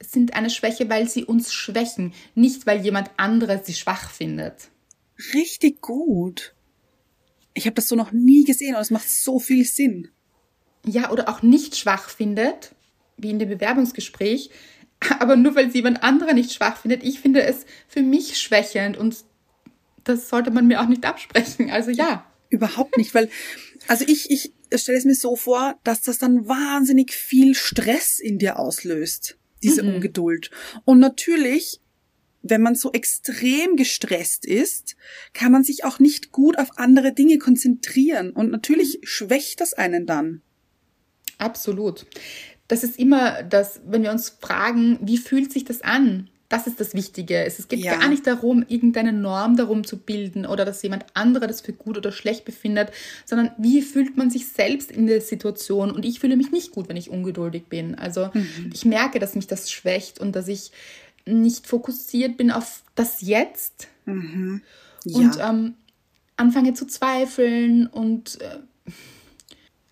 [0.00, 4.70] sind eine Schwäche, weil sie uns schwächen, nicht weil jemand anderes sie schwach findet.
[5.32, 6.54] Richtig gut.
[7.54, 10.08] Ich habe das so noch nie gesehen und es macht so viel Sinn.
[10.84, 12.74] Ja, oder auch nicht schwach findet,
[13.16, 14.50] wie in dem Bewerbungsgespräch,
[15.18, 18.96] aber nur weil sie jemand anderer nicht schwach findet, ich finde es für mich schwächend
[18.96, 19.24] und
[20.04, 21.70] das sollte man mir auch nicht absprechen.
[21.70, 22.26] Also ja.
[22.50, 23.30] Überhaupt nicht, weil,
[23.88, 28.38] also ich, ich stelle es mir so vor, dass das dann wahnsinnig viel Stress in
[28.38, 30.50] dir auslöst, diese Ungeduld.
[30.84, 31.80] Und natürlich,
[32.42, 34.94] wenn man so extrem gestresst ist,
[35.32, 38.30] kann man sich auch nicht gut auf andere Dinge konzentrieren.
[38.30, 40.42] Und natürlich schwächt das einen dann.
[41.38, 42.06] Absolut.
[42.68, 46.28] Das ist immer das, wenn wir uns fragen, wie fühlt sich das an?
[46.48, 47.44] Das ist das Wichtige.
[47.44, 47.96] Es geht Ja.
[47.98, 51.96] gar nicht darum, irgendeine Norm darum zu bilden oder dass jemand anderer das für gut
[51.98, 52.90] oder schlecht befindet,
[53.24, 55.90] sondern wie fühlt man sich selbst in der Situation?
[55.90, 57.96] Und ich fühle mich nicht gut, wenn ich ungeduldig bin.
[57.96, 58.30] Also
[58.72, 60.70] ich merke, dass mich das schwächt und dass ich
[61.26, 64.52] nicht fokussiert bin auf das Jetzt und
[65.36, 65.50] Ja.
[65.50, 65.74] ähm,
[66.36, 68.58] anfange zu zweifeln und äh,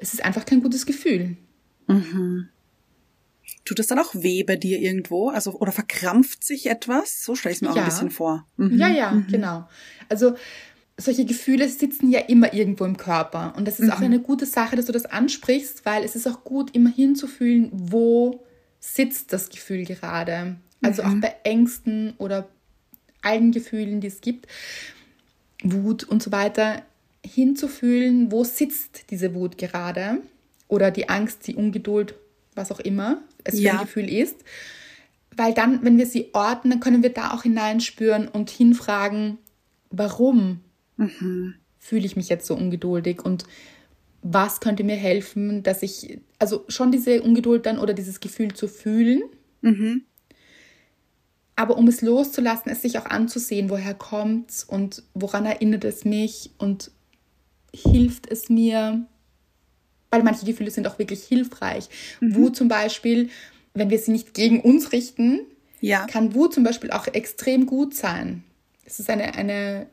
[0.02, 1.36] es ist einfach kein gutes Gefühl.
[3.64, 5.28] Tut das dann auch weh bei dir irgendwo?
[5.28, 7.24] Also, oder verkrampft sich etwas?
[7.24, 7.82] So stelle ich es mir auch Ja.
[7.82, 8.46] ein bisschen vor.
[8.56, 8.76] Mhm.
[8.76, 9.68] Ja, ja, genau.
[10.08, 10.34] Also
[10.98, 13.54] solche Gefühle sitzen ja immer irgendwo im Körper.
[13.56, 16.44] Und das ist auch eine gute Sache, dass du das ansprichst, weil es ist auch
[16.44, 18.44] gut, immer hinzufühlen, wo
[18.80, 20.56] sitzt das Gefühl gerade.
[20.82, 22.48] Also auch bei Ängsten oder
[23.22, 24.46] allen Gefühlen, die es gibt,
[25.62, 26.82] Wut und so weiter,
[27.24, 30.18] hinzufühlen, wo sitzt diese Wut gerade
[30.68, 32.14] oder die Angst, die Ungeduld,
[32.54, 33.72] was auch immer es für Ja.
[33.74, 34.36] ein Gefühl ist.
[35.34, 39.38] weil dann, wenn wir sie ordnen, können wir da auch hineinspüren und hinfragen,
[39.90, 40.60] warum
[40.98, 41.54] Mhm.
[41.78, 43.44] fühle ich mich jetzt so ungeduldig und
[44.20, 48.68] was könnte mir helfen, dass ich, also schon diese Ungeduld dann oder dieses Gefühl zu
[48.68, 49.22] fühlen,
[49.62, 50.02] Mhm.
[51.56, 56.50] aber um es loszulassen, es sich auch anzusehen, woher kommt's und woran erinnert es mich
[56.58, 56.90] und
[57.74, 59.06] hilft es mir,
[60.10, 61.88] weil manche Gefühle sind auch wirklich hilfreich.
[62.20, 63.30] Wut zum Beispiel,
[63.74, 65.40] wenn wir sie nicht gegen uns richten,
[65.80, 66.06] Ja.
[66.06, 68.44] kann Wut zum Beispiel auch extrem gut sein.
[68.84, 69.86] Es ist eine, eine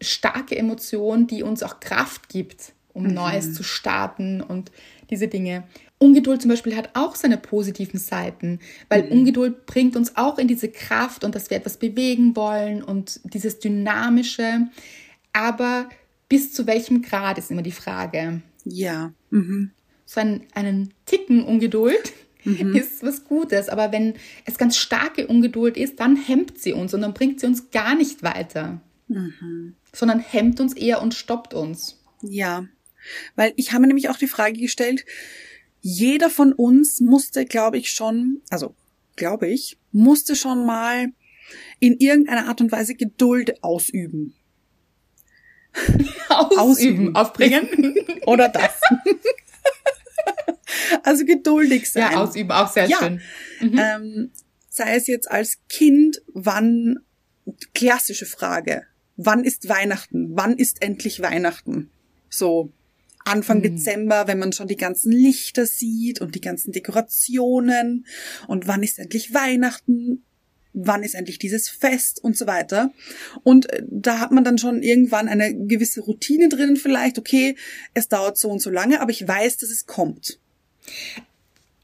[0.00, 4.70] starke Emotion, die uns auch Kraft gibt, um Neues zu starten und
[5.10, 5.64] diese Dinge.
[5.98, 10.68] Ungeduld zum Beispiel hat auch seine positiven Seiten, weil Ungeduld bringt uns auch in diese
[10.68, 14.68] Kraft und dass wir etwas bewegen wollen und dieses Dynamische.
[15.32, 15.88] Aber
[16.28, 19.12] bis zu welchem Grad ist immer die Frage Ja.
[19.30, 19.70] Mhm.
[20.04, 22.12] so einen, einen Ticken Ungeduld
[22.74, 23.68] ist was Gutes.
[23.68, 24.14] Aber wenn
[24.44, 27.94] es ganz starke Ungeduld ist, dann hemmt sie uns und dann bringt sie uns gar
[27.94, 28.80] nicht weiter.
[29.92, 31.98] Sondern hemmt uns eher und stoppt uns.
[32.22, 32.66] Ja.
[33.36, 35.04] Weil ich habe mir nämlich auch die Frage gestellt,
[35.80, 38.74] jeder von uns musste, glaube ich, schon, also
[39.16, 41.08] glaube ich, musste schon mal
[41.80, 44.34] in irgendeiner Art und Weise Geduld ausüben.
[46.28, 47.16] Ausüben, Ausüben.
[47.16, 47.94] aufbringen.
[48.26, 48.80] Oder das.
[51.02, 52.12] also geduldig sein.
[52.12, 52.98] ja, ausüben, auch sehr Ja.
[52.98, 53.20] schön.
[53.60, 54.30] Ähm,
[54.68, 56.98] sei es jetzt als Kind, wann,
[57.74, 58.84] klassische Frage,
[59.16, 60.28] wann ist Weihnachten?
[60.36, 61.90] Wann ist endlich Weihnachten?
[62.28, 62.72] So,
[63.24, 68.06] Anfang Dezember, wenn man schon die ganzen Lichter sieht und die ganzen Dekorationen
[68.46, 70.24] und wann ist endlich Weihnachten?
[70.72, 72.90] Wann ist endlich dieses Fest und so weiter?
[73.42, 77.18] Und äh, da hat man dann schon irgendwann eine gewisse Routine drin vielleicht.
[77.18, 77.56] Okay,
[77.94, 80.38] es dauert so und so lange, aber ich weiß, dass es kommt.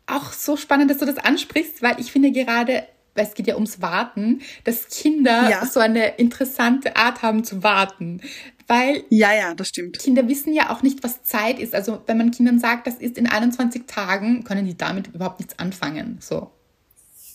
[0.06, 3.54] Auch so spannend, dass du das ansprichst, weil ich finde gerade, weil es geht ja
[3.54, 5.66] ums Warten, dass Kinder Ja.
[5.66, 8.20] so eine interessante Art haben zu warten.
[8.66, 9.98] Weil Ja, ja, das stimmt.
[9.98, 11.74] Kinder wissen ja auch nicht, was Zeit ist.
[11.74, 15.58] Also wenn man Kindern sagt, das ist in 21 Tagen, können die damit überhaupt nichts
[15.58, 16.18] anfangen.
[16.20, 16.50] So.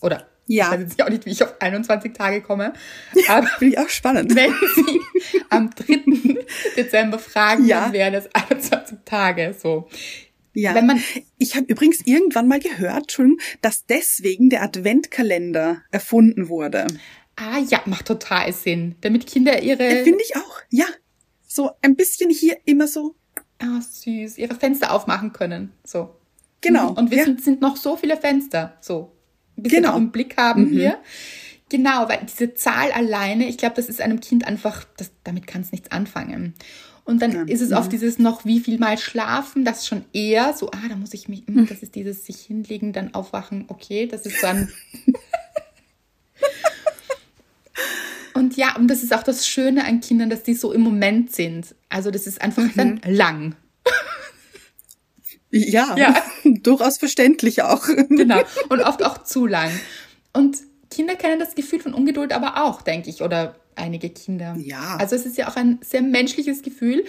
[0.00, 0.66] Oder Ja.
[0.66, 2.72] ich weiß jetzt auch nicht, wie ich auf 21 Tage komme.
[3.28, 4.34] Aber Finde ich auch spannend.
[4.34, 5.00] wenn sie
[5.48, 6.02] am 3.
[6.76, 7.82] Dezember fragen, Ja.
[7.84, 9.54] dann wären es 21 Tage.
[9.56, 9.88] So.
[10.52, 10.74] Ja.
[10.74, 11.00] Wenn man
[11.38, 16.86] ich habe übrigens irgendwann mal gehört, Entschuldigung, dass deswegen der Adventkalender erfunden wurde.
[17.36, 18.96] Ah ja, macht total Sinn.
[19.02, 20.60] Damit Kinder ihre, Finde ich auch.
[20.70, 20.86] Ja.
[21.46, 23.14] So ein bisschen hier immer so.
[23.60, 25.72] ah, süß, ihre Fenster aufmachen können.
[25.84, 26.16] So.
[26.60, 26.90] Genau.
[26.92, 27.24] Und wir ja.
[27.24, 28.76] sind noch so viele Fenster.
[28.80, 29.12] So.
[29.56, 29.96] Ein bisschen Genau.
[29.96, 30.98] im Blick haben hier.
[31.68, 35.62] Genau, weil diese Zahl alleine, ich glaube, das ist einem Kind einfach, das, damit kann
[35.62, 36.54] es nichts anfangen.
[37.04, 40.70] Und dann ist es oft dieses noch, wie viel mal schlafen, das schon eher so,
[40.70, 44.26] ah, da muss ich mich, hm, das ist dieses sich hinlegen, dann aufwachen, okay, das
[44.26, 44.68] ist dann.
[48.34, 51.32] und ja, und das ist auch das Schöne an Kindern, dass die so im Moment
[51.32, 51.74] sind.
[51.88, 53.56] Also das ist einfach dann lang.
[55.50, 56.22] Ja, Ja.
[56.44, 57.86] durchaus verständlich auch.
[58.08, 58.42] Genau.
[58.68, 59.70] Und oft auch zu lang.
[60.32, 60.58] Und
[60.90, 64.56] Kinder kennen das Gefühl von Ungeduld aber auch, denke ich, oder einige Kinder.
[64.58, 64.96] Ja.
[64.96, 67.04] Also es ist ja auch ein sehr menschliches Gefühl.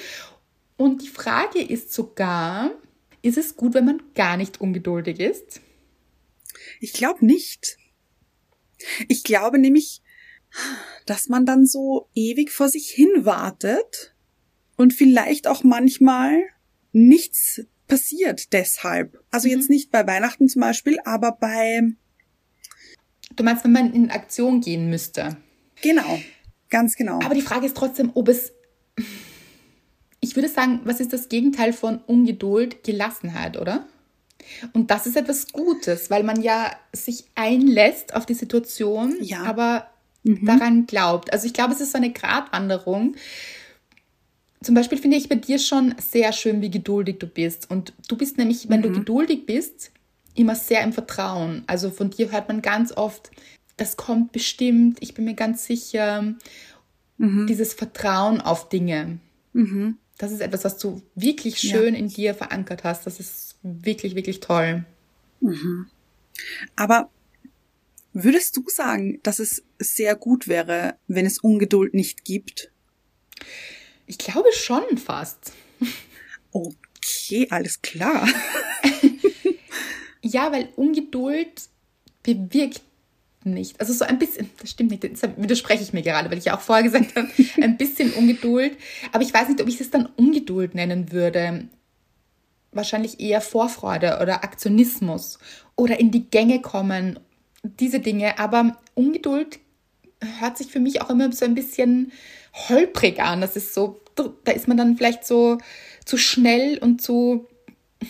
[0.77, 2.71] Und die Frage ist sogar,
[3.21, 5.61] ist es gut, wenn man gar nicht ungeduldig ist?
[6.79, 7.77] Ich glaube nicht.
[9.07, 10.01] Ich glaube nämlich,
[11.05, 14.15] dass man dann so ewig vor sich hin wartet
[14.75, 16.41] und vielleicht auch manchmal
[16.91, 19.19] nichts passiert deshalb.
[19.31, 21.81] Also jetzt nicht bei Weihnachten zum Beispiel, aber bei,
[23.35, 25.37] Du meinst, wenn man in Aktion gehen müsste.
[25.81, 26.19] genau,
[26.69, 27.19] ganz genau.
[27.23, 28.53] Aber die Frage ist trotzdem, ob es.
[30.19, 32.83] Ich würde sagen, was ist das Gegenteil von Ungeduld?
[32.83, 33.87] Gelassenheit, oder?
[34.73, 39.43] Und das ist etwas Gutes, weil man ja sich einlässt auf die Situation, Ja.
[39.43, 39.87] aber
[40.23, 41.33] daran glaubt.
[41.33, 43.15] Also ich glaube, es ist so eine Gratwanderung.
[44.63, 47.69] Zum Beispiel finde ich bei dir schon sehr schön, wie geduldig du bist.
[47.71, 49.91] Und du bist nämlich, wenn du geduldig bist,
[50.35, 51.63] immer sehr im Vertrauen.
[51.67, 53.31] Also von dir hört man ganz oft,
[53.77, 56.35] das kommt bestimmt, ich bin mir ganz sicher.
[57.17, 59.19] Dieses Vertrauen auf Dinge.
[60.17, 61.71] Das ist etwas, was du wirklich Ja.
[61.71, 63.05] schön in dir verankert hast.
[63.05, 64.85] Das ist wirklich, wirklich toll.
[66.75, 67.09] Aber
[68.13, 72.71] würdest du sagen, dass es sehr gut wäre, wenn es Ungeduld nicht gibt?
[74.11, 75.53] Ich glaube schon fast.
[76.51, 78.27] Okay, alles klar.
[80.23, 81.63] Ja, weil Ungeduld
[82.21, 82.81] bewirkt
[83.43, 83.79] nicht.
[83.79, 86.55] Also so ein bisschen, das stimmt nicht, das widerspreche ich mir gerade, weil ich ja
[86.55, 87.27] auch vorher gesagt habe,
[87.61, 88.77] ein bisschen Ungeduld.
[89.13, 91.67] Aber ich weiß nicht, ob ich es dann Ungeduld nennen würde.
[92.71, 95.39] Wahrscheinlich eher Vorfreude oder Aktionismus
[95.75, 97.19] oder in die Gänge kommen.
[97.63, 98.37] diese Dinge.
[98.37, 99.59] Aber Ungeduld
[100.39, 102.11] hört sich für mich auch immer so ein bisschen
[102.53, 103.41] holprig an.
[103.41, 105.57] Das ist so, da ist man dann vielleicht so
[106.05, 107.47] zu schnell und zu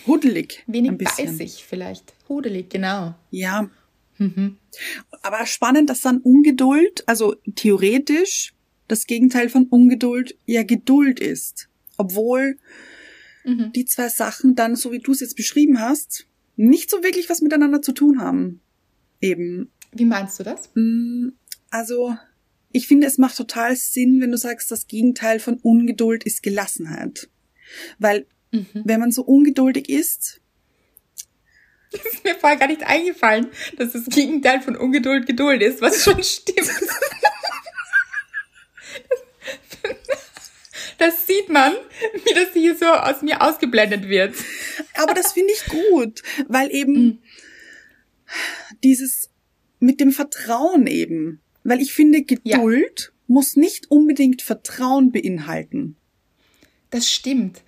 [0.07, 0.63] Hudelig.
[0.67, 2.13] wenig bei sich vielleicht.
[2.29, 3.15] Hudelig, genau.
[3.29, 3.69] Ja.
[4.17, 4.57] Mhm.
[5.21, 8.53] Aber spannend, dass dann Ungeduld, also theoretisch
[8.87, 11.69] das Gegenteil von Ungeduld ja Geduld ist.
[11.97, 12.57] Obwohl
[13.43, 13.71] mhm.
[13.73, 17.41] die zwei Sachen dann, so wie du es jetzt beschrieben hast, nicht so wirklich was
[17.41, 18.61] miteinander zu tun haben.
[19.19, 19.71] Eben.
[19.91, 20.69] Wie meinst du das?
[20.75, 21.29] Mm,
[21.69, 22.15] also,
[22.73, 27.29] ich finde, es macht total Sinn, wenn du sagst, das Gegenteil von Ungeduld ist Gelassenheit.
[27.99, 28.67] Weil, mhm.
[28.73, 30.41] wenn man so ungeduldig ist,
[31.91, 36.03] das ist mir vorher gar nicht eingefallen, dass das Gegenteil von Ungeduld Geduld ist, was
[36.03, 36.71] schon stimmt.
[40.97, 41.73] Das sieht man,
[42.25, 44.35] wie das hier so aus mir ausgeblendet wird.
[44.93, 47.19] Aber das finde ich gut, weil eben mhm.
[48.83, 49.31] dieses
[49.79, 52.43] mit dem Vertrauen eben, weil ich finde, Geduld
[53.13, 53.23] ja.
[53.27, 55.95] muss nicht unbedingt Vertrauen beinhalten.
[56.89, 57.61] Das stimmt.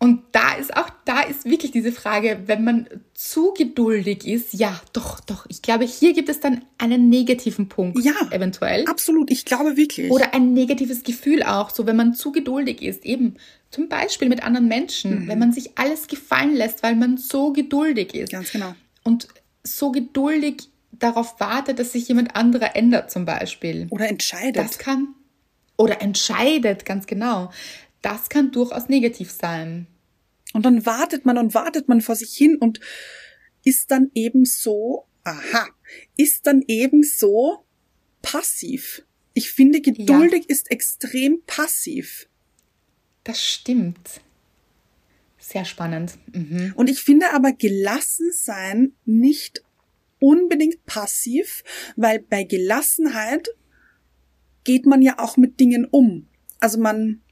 [0.00, 4.80] Und da ist auch, da ist wirklich diese Frage, wenn man zu geduldig ist, ja,
[4.92, 5.44] doch, doch.
[5.48, 7.98] Ich glaube, hier gibt es dann einen negativen Punkt.
[8.04, 8.14] Ja.
[8.30, 8.84] Eventuell.
[8.86, 9.28] Absolut.
[9.32, 10.12] Ich glaube wirklich.
[10.12, 13.34] Oder ein negatives Gefühl auch, so wenn man zu geduldig ist, eben
[13.72, 15.28] zum Beispiel mit anderen Menschen, mhm.
[15.28, 18.30] wenn man sich alles gefallen lässt, weil man so geduldig ist.
[18.30, 18.76] Ganz genau.
[19.02, 19.26] Und
[19.64, 20.68] so geduldig
[20.98, 23.86] darauf wartet, dass sich jemand anderer ändert, zum Beispiel.
[23.90, 24.56] Oder entscheidet.
[24.56, 25.14] Das kann.
[25.76, 27.50] Oder entscheidet, ganz genau
[28.02, 29.86] das kann durchaus negativ sein.
[30.52, 32.80] Und dann wartet man und wartet man vor sich hin und
[33.64, 35.68] ist dann eben so, aha,
[36.16, 37.64] ist dann eben so
[38.22, 39.02] passiv.
[39.34, 40.54] Ich finde, geduldig ja.
[40.54, 42.28] ist extrem passiv.
[43.24, 44.20] Das stimmt.
[45.38, 46.18] Sehr spannend.
[46.32, 46.72] Mhm.
[46.76, 49.62] Und ich finde aber gelassen sein nicht
[50.20, 51.62] unbedingt passiv,
[51.96, 53.48] weil bei Gelassenheit
[54.64, 56.28] geht man ja auch mit Dingen um.
[56.60, 57.22] Also man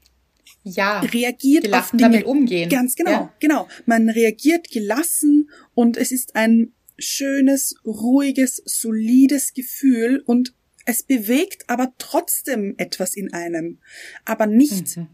[0.63, 2.01] ja, reagiert gelassen auf Dinge.
[2.03, 2.69] damit umgehen.
[2.69, 3.33] Ganz genau, ja.
[3.39, 3.67] genau.
[3.85, 10.53] Man reagiert gelassen und es ist ein schönes, ruhiges, solides Gefühl und
[10.85, 13.79] es bewegt aber trotzdem etwas in einem,
[14.25, 15.07] aber nicht mhm.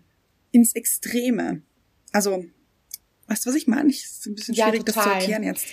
[0.52, 1.64] ins Extreme.
[2.12, 2.46] Also,
[3.28, 3.90] weißt du, was ich meine?
[3.90, 5.66] Ich, ist ein bisschen schwierig, ja, das zu erklären jetzt.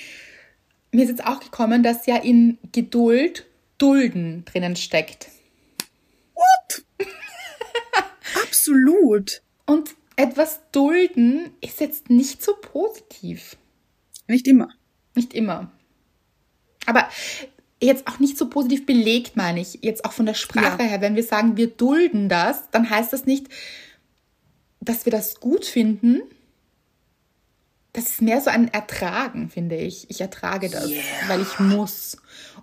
[0.92, 3.46] Mir ist jetzt auch gekommen, dass ja in Geduld
[3.78, 5.28] Dulden drinnen steckt.
[6.34, 6.84] What?
[8.42, 9.42] Absolut.
[9.66, 13.56] Und etwas dulden ist jetzt nicht so positiv.
[14.26, 14.68] Nicht immer.
[15.14, 15.72] Nicht immer.
[16.86, 17.08] Aber
[17.80, 19.78] jetzt auch nicht so positiv belegt, meine ich.
[19.82, 20.88] Jetzt auch von der Sprache ja.
[20.88, 21.00] her.
[21.00, 23.46] Wenn wir sagen, wir dulden das, dann heißt das nicht,
[24.80, 26.22] dass wir das gut finden.
[27.92, 30.08] Das ist mehr so ein Ertragen, finde ich.
[30.10, 31.02] Ich ertrage das, yeah.
[31.26, 32.16] weil ich muss.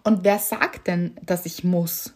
[0.04, 2.14] Und wer sagt denn, dass ich muss?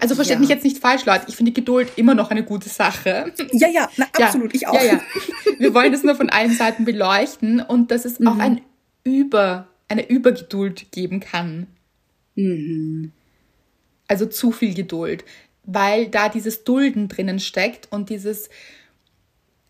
[0.00, 0.40] Also versteht ja.
[0.40, 1.26] mich jetzt nicht falsch, Leute.
[1.28, 3.32] Ich finde Geduld immer noch eine gute Sache.
[3.52, 4.56] Ja, ja, na, absolut, ja.
[4.56, 4.74] ich auch.
[4.74, 5.00] Ja, ja.
[5.58, 8.28] Wir wollen das nur von allen Seiten beleuchten und dass es mhm.
[8.28, 8.60] auch ein
[9.04, 11.68] Über, eine Übergeduld geben kann.
[12.34, 13.12] Mhm.
[14.08, 15.24] Also zu viel Geduld,
[15.64, 18.48] weil da dieses Dulden drinnen steckt und dieses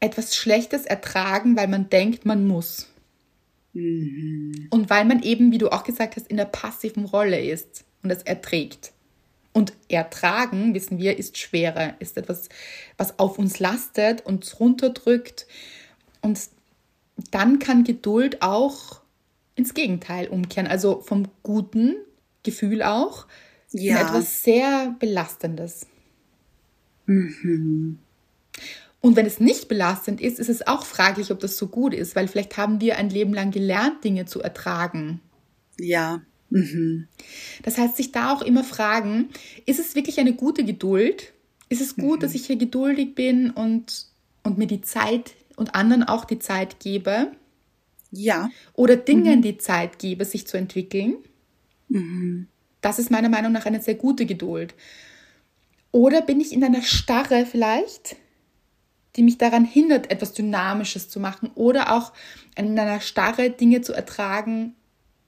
[0.00, 2.88] etwas Schlechtes ertragen, weil man denkt, man muss.
[3.72, 4.68] Mhm.
[4.70, 8.11] Und weil man eben, wie du auch gesagt hast, in der passiven Rolle ist und
[8.11, 8.92] es erträgt.
[9.52, 12.48] Und ertragen, wissen wir, ist schwerer, ist etwas,
[12.96, 15.46] was auf uns lastet, uns runterdrückt.
[16.20, 16.38] Und
[17.30, 19.00] dann kann Geduld auch
[19.56, 21.96] ins Gegenteil umkehren, also vom guten
[22.44, 23.26] Gefühl auch
[23.72, 24.00] ja.
[24.00, 25.87] in etwas sehr Belastendes.
[27.06, 27.98] Mhm.
[29.00, 32.16] Und wenn es nicht belastend ist, ist es auch fraglich, ob das so gut ist,
[32.16, 35.20] weil vielleicht haben wir ein Leben lang gelernt, Dinge zu ertragen.
[35.78, 36.22] Ja.
[36.50, 37.06] Mhm.
[37.62, 39.28] Das heißt, sich da auch immer fragen,
[39.66, 41.32] ist es wirklich eine gute Geduld?
[41.68, 42.20] Ist es gut, mhm.
[42.22, 44.06] dass ich hier geduldig bin und,
[44.42, 47.32] und mir die Zeit und anderen auch die Zeit gebe?
[48.11, 48.50] Ja.
[48.72, 49.42] Oder Dingen mhm.
[49.42, 51.16] die Zeit gebe, sich zu entwickeln?
[51.88, 52.48] Mhm.
[52.80, 54.74] Das ist meiner Meinung nach eine sehr gute Geduld.
[55.90, 58.16] Oder bin ich in einer Starre vielleicht,
[59.18, 62.12] die mich daran hindert, etwas Dynamisches zu machen oder auch
[62.57, 64.76] in einer Starre Dinge zu ertragen,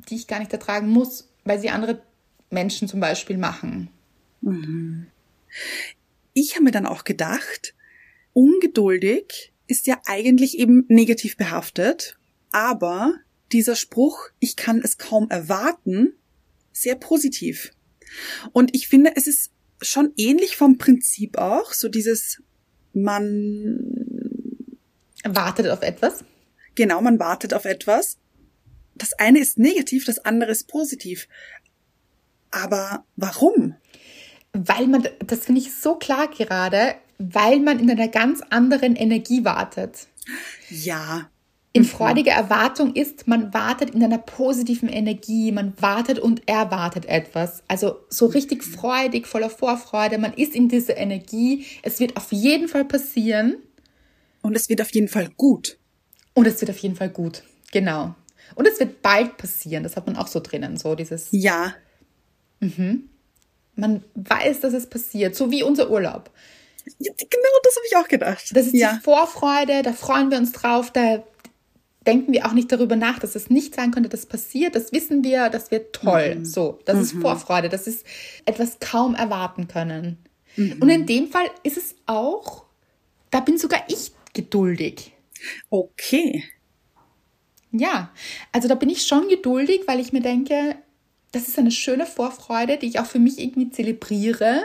[0.08, 2.00] die ich gar nicht ertragen muss, weil sie andere
[2.50, 3.90] Menschen zum Beispiel machen.
[4.40, 5.06] Mhm.
[6.32, 7.74] Ich habe mir dann auch gedacht,
[8.32, 12.16] ungeduldig ist ja eigentlich eben negativ behaftet,
[12.52, 13.14] aber
[13.50, 16.14] dieser Spruch, ich kann es kaum erwarten,
[16.72, 17.72] sehr positiv.
[18.52, 19.50] Und ich finde, es ist
[19.82, 22.40] schon ähnlich vom Prinzip auch, so dieses
[22.92, 23.78] man
[25.24, 26.24] wartet auf etwas.
[26.74, 28.16] Genau, man wartet auf etwas
[29.00, 31.28] das eine ist negativ, das andere ist positiv.
[32.50, 33.74] Aber warum?
[34.52, 39.44] Weil man, das finde ich so klar gerade, weil man in einer ganz anderen Energie
[39.44, 40.08] wartet.
[40.68, 41.30] Ja.
[41.72, 47.62] In freudiger Erwartung ist, man wartet in einer positiven Energie, man wartet und erwartet etwas.
[47.68, 51.64] Also so richtig freudig, voller Vorfreude, man ist in dieser Energie.
[51.82, 53.56] Es wird auf jeden Fall passieren.
[54.42, 55.78] Und es wird auf jeden Fall gut.
[56.34, 57.44] Und es wird auf jeden Fall gut.
[57.70, 58.16] Genau.
[58.56, 59.84] Und es wird bald passieren.
[59.84, 61.28] Das hat man auch so drinnen, so dieses.
[61.30, 61.74] Ja.
[63.76, 66.30] Man weiß, dass es passiert, so wie unser Urlaub.
[66.98, 68.44] Genau, das habe ich auch gedacht.
[68.54, 68.94] Das ist ja.
[68.94, 71.22] die Vorfreude, da freuen wir uns drauf, da
[72.06, 74.74] denken wir auch nicht darüber nach, dass es nicht sein könnte, dass passiert.
[74.74, 76.40] Das wissen wir, das wird toll.
[76.44, 78.06] So, das ist Vorfreude, das ist
[78.46, 80.18] etwas kaum erwarten können.
[80.56, 82.64] Und in dem Fall ist es auch,
[83.30, 85.12] da bin sogar ich geduldig.
[85.68, 86.44] Okay.
[87.70, 88.10] Ja,
[88.52, 90.76] also da bin ich schon geduldig, weil ich mir denke,
[91.32, 94.64] das ist eine schöne Vorfreude, die ich auch für mich irgendwie zelebriere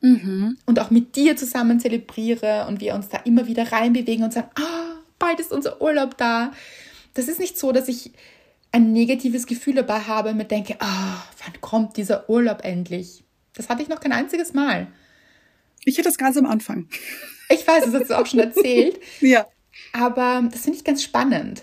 [0.00, 4.48] und auch mit dir zusammen zelebriere und wir uns da immer wieder reinbewegen und sagen,
[4.54, 6.52] ah, bald ist unser Urlaub da.
[7.14, 8.12] Das ist nicht so, dass ich
[8.72, 13.24] ein negatives Gefühl dabei habe und mir denke, ah, wann kommt dieser Urlaub endlich?
[13.54, 14.88] Das hatte ich noch kein einziges Mal.
[15.84, 16.88] Ich hatte das ganz am Anfang.
[17.48, 19.46] Ich weiß, das hast du auch schon erzählt, Ja.
[19.92, 21.62] aber das finde ich ganz spannend.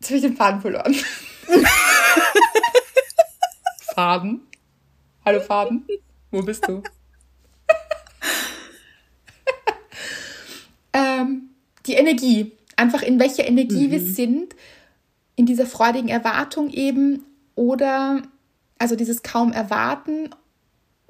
[0.00, 0.94] Jetzt habe ich den Faden verloren.
[3.94, 4.46] Faden?
[5.24, 5.86] Hallo Faden?
[6.30, 6.82] Wo bist du?
[10.92, 11.50] ähm,
[11.86, 12.52] die Energie.
[12.76, 14.54] Einfach in welcher Energie wir sind.
[15.36, 17.24] In dieser freudigen Erwartung eben.
[17.54, 18.22] Oder,
[18.78, 20.30] also dieses kaum erwarten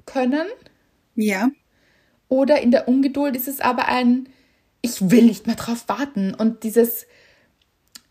[0.05, 0.47] können.
[1.15, 1.49] Ja.
[2.27, 4.29] Oder in der Ungeduld ist es aber ein,
[4.81, 6.33] ich will nicht mehr drauf warten.
[6.33, 7.05] Und dieses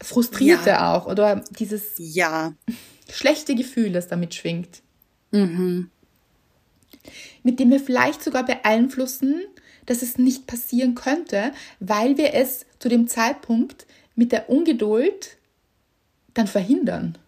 [0.02, 0.94] Frustrierte Ja.
[0.94, 1.06] auch.
[1.06, 2.54] Oder dieses Ja.
[3.10, 4.82] schlechte Gefühl, das damit schwingt.
[7.42, 9.42] Mit dem wir vielleicht sogar beeinflussen,
[9.86, 15.36] dass es nicht passieren könnte, weil wir es zu dem Zeitpunkt mit der Ungeduld
[16.34, 17.18] dann verhindern.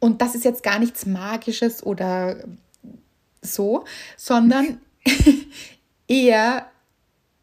[0.00, 2.44] Und das ist jetzt gar nichts Magisches oder
[3.42, 3.84] so,
[4.16, 4.80] sondern
[6.08, 6.66] eher,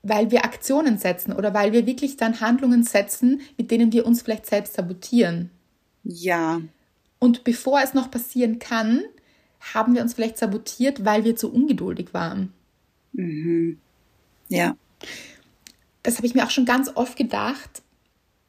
[0.04, 4.22] weil wir Aktionen setzen oder weil wir wirklich dann Handlungen setzen, mit denen wir uns
[4.22, 5.52] vielleicht selbst sabotieren.
[6.04, 6.62] Ja.
[7.20, 9.04] Und bevor es noch passieren kann,
[9.74, 12.54] haben wir uns vielleicht sabotiert, weil wir zu ungeduldig waren.
[14.50, 14.78] Ja.
[16.04, 17.82] Das habe ich mir auch schon ganz oft gedacht,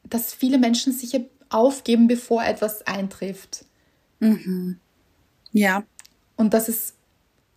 [0.05, 3.65] dass viele Menschen sicher aufgeben, bevor etwas eintrifft.
[5.53, 5.85] Ja.
[6.37, 6.95] Und dass es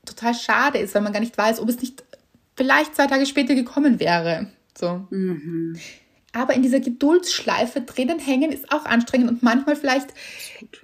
[0.06, 2.04] total schade ist, weil man gar nicht weiß, ob es nicht
[2.56, 4.48] vielleicht zwei Tage später gekommen wäre.
[4.78, 5.08] So.
[6.34, 10.10] Aber in dieser Geduldsschleife drinnen hängen ist auch anstrengend und manchmal vielleicht,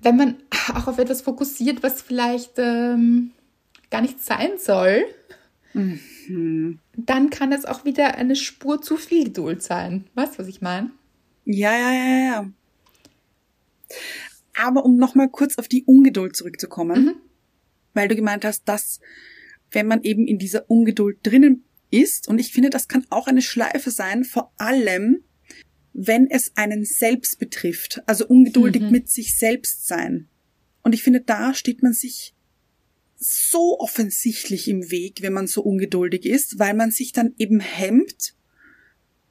[0.02, 0.36] wenn man
[0.76, 3.32] auch auf etwas fokussiert, was vielleicht ähm,
[3.90, 5.06] gar nicht sein soll,
[6.28, 10.06] dann kann es auch wieder eine Spur zu viel Geduld sein.
[10.16, 10.92] Weißt du, was ich meine?
[11.46, 12.52] Ja, ja, ja, ja.
[14.56, 17.16] Aber um nochmal kurz auf die Ungeduld zurückzukommen,
[17.94, 19.00] weil du gemeint hast, dass
[19.72, 23.42] wenn man eben in dieser Ungeduld drinnen ist, und ich finde, das kann auch eine
[23.42, 25.24] Schleife sein, vor allem,
[25.94, 30.28] wenn es einen selbst betrifft, also ungeduldig mit sich selbst sein.
[30.84, 32.34] Und ich finde, da steht man sich
[33.18, 38.36] so offensichtlich im Weg, wenn man so ungeduldig ist, weil man sich dann eben hemmt,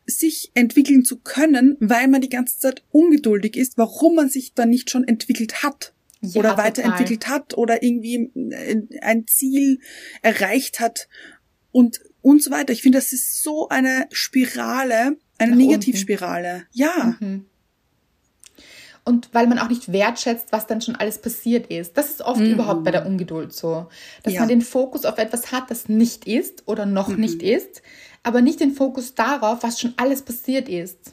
[0.07, 4.70] sich entwickeln zu können, weil man die ganze Zeit ungeduldig ist, warum man sich dann
[4.70, 6.64] nicht schon entwickelt hat Ja, oder total.
[6.64, 9.81] weiterentwickelt hat oder irgendwie äh, ein Ziel
[10.22, 11.09] erreicht hat
[11.72, 12.72] und und so weiter.
[12.72, 16.64] Ich finde, das ist so eine Spirale, eine Nach Negativspirale.
[16.72, 17.16] Ja,
[19.08, 21.96] Und weil man auch nicht wertschätzt, was dann schon alles passiert ist.
[21.96, 23.86] Das ist oft überhaupt bei der Ungeduld so.
[24.24, 24.40] Dass Ja.
[24.40, 27.82] man den Fokus auf etwas hat, das nicht ist oder noch nicht ist,
[28.24, 31.12] aber nicht den Fokus darauf, was schon alles passiert ist.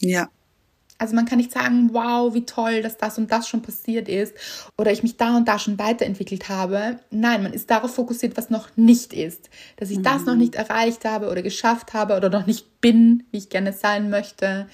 [0.00, 0.28] ja,
[0.96, 4.34] Also man kann nicht sagen, wow, wie toll, dass das und das schon passiert ist
[4.78, 7.00] oder ich mich da und da schon weiterentwickelt habe.
[7.10, 9.50] Nein, man ist darauf fokussiert, was noch nicht ist.
[9.76, 13.38] Dass ich das noch nicht erreicht habe oder geschafft habe oder noch nicht bin, wie
[13.38, 14.68] ich gerne sein möchte.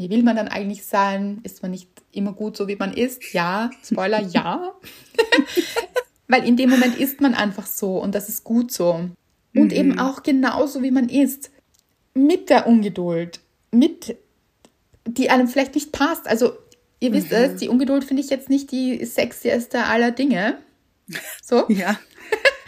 [0.00, 1.40] Wie will man dann eigentlich sein?
[1.42, 3.32] Ist man nicht immer gut so, wie man ist?
[3.32, 4.72] Ja, Spoiler, ja.
[6.28, 9.10] Weil in dem Moment ist man einfach so und das ist gut so.
[9.54, 11.50] Und eben auch genauso, wie man ist.
[12.14, 13.40] Mit der Ungeduld,
[13.72, 14.16] mit
[15.06, 16.28] die einem vielleicht nicht passt.
[16.28, 16.52] Also,
[17.00, 20.58] ihr wisst es, die Ungeduld finde ich jetzt nicht die sexieste aller Dinge.
[21.42, 21.64] So.
[21.68, 21.98] ja,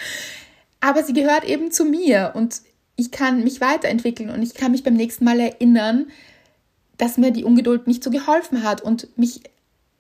[0.81, 2.63] Aber sie gehört eben zu mir und
[2.97, 6.11] ich kann mich weiterentwickeln und ich kann mich beim nächsten Mal erinnern,
[7.03, 9.41] dass mir die Ungeduld nicht so geholfen hat und mich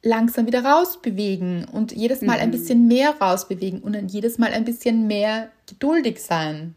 [0.05, 2.43] langsam wieder rausbewegen und jedes Mal mhm.
[2.43, 6.77] ein bisschen mehr rausbewegen und dann jedes Mal ein bisschen mehr geduldig sein.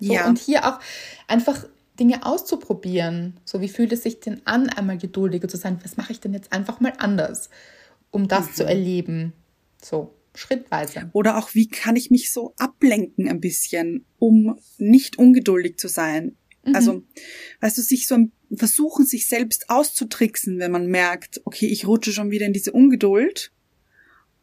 [0.00, 0.26] So, ja.
[0.26, 0.80] Und hier auch
[1.28, 1.66] einfach
[2.00, 3.34] Dinge auszuprobieren.
[3.44, 5.78] So, wie fühlt es sich denn an, einmal geduldiger zu sein?
[5.84, 7.48] Was mache ich denn jetzt einfach mal anders,
[8.10, 8.54] um das mhm.
[8.54, 9.34] zu erleben?
[9.80, 11.10] So, schrittweise.
[11.12, 16.34] Oder auch, wie kann ich mich so ablenken ein bisschen, um nicht ungeduldig zu sein?
[16.64, 16.74] Mhm.
[16.74, 17.02] Also,
[17.60, 18.16] weißt du, sich so
[18.54, 23.52] versuchen, sich selbst auszutricksen, wenn man merkt, okay, ich rutsche schon wieder in diese Ungeduld.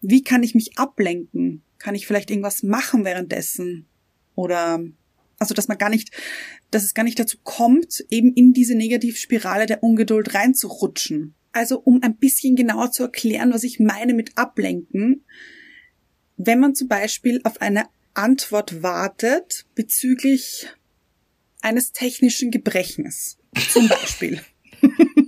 [0.02, 1.64] Wie kann ich mich ablenken?
[1.78, 3.86] Kann ich vielleicht irgendwas machen währenddessen?
[4.36, 4.84] Oder,
[5.39, 6.12] also, dass man gar nicht,
[6.72, 11.36] dass es gar nicht dazu kommt, eben in diese Negativspirale der Ungeduld reinzurutschen.
[11.52, 15.26] Also, um ein bisschen genauer zu erklären, was ich meine mit ablenken.
[16.38, 20.68] Wenn man zum Beispiel auf eine Antwort wartet bezüglich
[21.62, 23.38] eines technischen Gebrechens.
[23.72, 24.41] Zum Beispiel.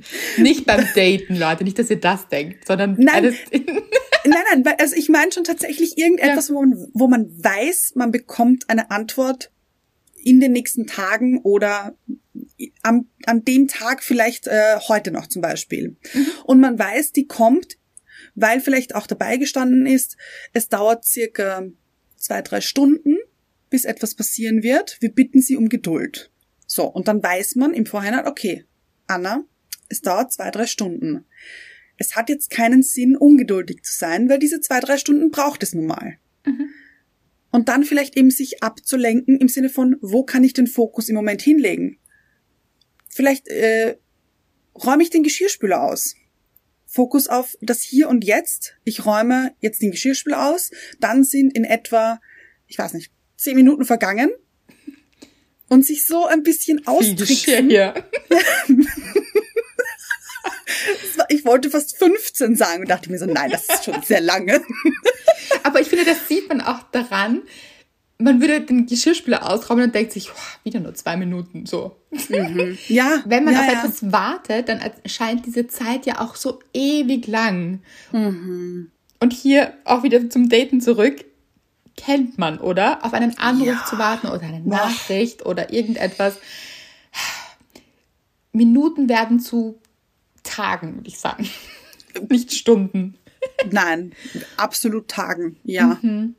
[0.38, 5.08] nicht beim Daten, Leute, nicht, dass ihr das denkt, sondern nein, nein, nein, also ich
[5.08, 6.54] meine schon tatsächlich irgendetwas, ja.
[6.54, 9.50] wo, man, wo man weiß, man bekommt eine Antwort
[10.22, 11.96] in den nächsten Tagen oder
[12.82, 15.96] am, an dem Tag vielleicht äh, heute noch zum Beispiel.
[16.14, 16.26] Mhm.
[16.44, 17.76] Und man weiß, die kommt,
[18.34, 20.16] weil vielleicht auch dabei gestanden ist,
[20.52, 21.64] es dauert circa
[22.16, 23.16] zwei, drei Stunden
[23.72, 24.98] bis etwas passieren wird.
[25.00, 26.30] Wir bitten Sie um Geduld.
[26.66, 28.64] So, und dann weiß man im Vorhinein, okay,
[29.06, 29.44] Anna,
[29.88, 31.24] es dauert zwei, drei Stunden.
[31.96, 35.74] Es hat jetzt keinen Sinn, ungeduldig zu sein, weil diese zwei, drei Stunden braucht es
[35.74, 36.18] nun mal.
[36.46, 36.68] Mhm.
[37.50, 41.14] Und dann vielleicht eben sich abzulenken im Sinne von, wo kann ich den Fokus im
[41.14, 41.98] Moment hinlegen?
[43.08, 43.96] Vielleicht äh,
[44.74, 46.14] räume ich den Geschirrspüler aus.
[46.86, 48.76] Fokus auf das Hier und Jetzt.
[48.84, 50.70] Ich räume jetzt den Geschirrspüler aus.
[51.00, 52.20] Dann sind in etwa,
[52.66, 53.12] ich weiß nicht,
[53.42, 54.30] zehn Minuten vergangen
[55.68, 57.70] und sich so ein bisschen austricksen.
[57.70, 57.94] Ja.
[61.28, 64.60] ich wollte fast 15 sagen und dachte mir so, nein, das ist schon sehr lange.
[65.62, 67.42] Aber ich finde, das sieht man auch daran,
[68.18, 71.96] man würde den Geschirrspüler ausrauben und denkt sich, oh, wieder nur zwei Minuten, so.
[72.10, 72.78] Mhm.
[72.88, 73.22] Ja.
[73.26, 73.72] Wenn man ja, auf ja.
[73.72, 77.80] etwas wartet, dann erscheint diese Zeit ja auch so ewig lang.
[78.12, 78.90] Mhm.
[79.20, 81.24] Und hier auch wieder zum Daten zurück
[81.96, 83.04] kennt man, oder?
[83.04, 83.84] Auf einen Anruf ja.
[83.88, 86.36] zu warten oder eine Nachricht oder irgendetwas.
[88.52, 89.78] Minuten werden zu
[90.42, 91.48] Tagen, würde ich sagen.
[92.28, 93.16] Nicht Stunden.
[93.70, 94.12] Nein,
[94.56, 95.98] absolut Tagen, ja.
[96.00, 96.34] Mhm.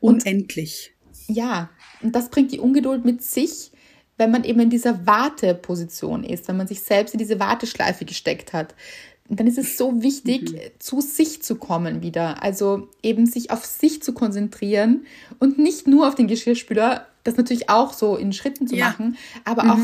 [0.00, 0.94] Unendlich.
[1.26, 1.70] Ja,
[2.02, 3.72] und das bringt die Ungeduld mit sich,
[4.18, 8.52] wenn man eben in dieser Warteposition ist, wenn man sich selbst in diese Warteschleife gesteckt
[8.52, 8.74] hat
[9.28, 10.58] dann ist es so wichtig, mhm.
[10.78, 12.42] zu sich zu kommen wieder.
[12.42, 15.06] Also eben sich auf sich zu konzentrieren
[15.38, 18.88] und nicht nur auf den Geschirrspüler, das natürlich auch so in Schritten zu ja.
[18.88, 19.70] machen, aber mhm.
[19.70, 19.78] auch,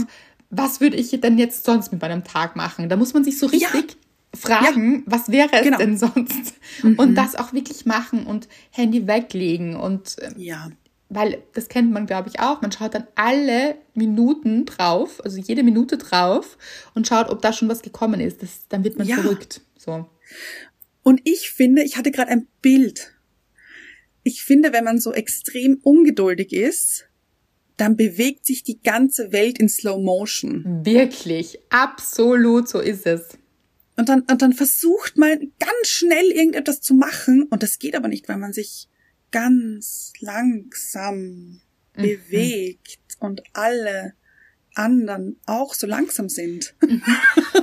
[0.51, 2.89] was würde ich denn jetzt sonst mit meinem Tag machen?
[2.89, 4.39] Da muss man sich so richtig ja.
[4.39, 5.03] fragen, ja.
[5.07, 5.79] was wäre es genau.
[5.79, 6.55] denn sonst?
[6.83, 6.97] Mhm.
[6.97, 10.69] Und das auch wirklich machen und Handy weglegen und ähm, ja
[11.11, 12.63] weil das kennt man, glaube ich, auch.
[12.63, 16.57] Man schaut dann alle Minuten drauf, also jede Minute drauf
[16.95, 18.43] und schaut, ob da schon was gekommen ist.
[18.43, 19.17] Das, dann wird man ja.
[19.17, 19.61] verrückt.
[19.77, 20.07] So.
[21.03, 23.13] Und ich finde, ich hatte gerade ein Bild.
[24.23, 27.07] Ich finde, wenn man so extrem ungeduldig ist,
[27.77, 30.85] dann bewegt sich die ganze Welt in Slow Motion.
[30.85, 33.39] Wirklich, absolut, so ist es.
[33.97, 38.09] Und dann, und dann versucht man ganz schnell irgendetwas zu machen und das geht aber
[38.09, 38.90] nicht, weil man sich
[39.31, 41.61] ganz langsam
[41.97, 42.03] mhm.
[42.03, 44.15] bewegt und alle
[44.75, 46.75] anderen auch so langsam sind.
[46.81, 47.03] Mhm.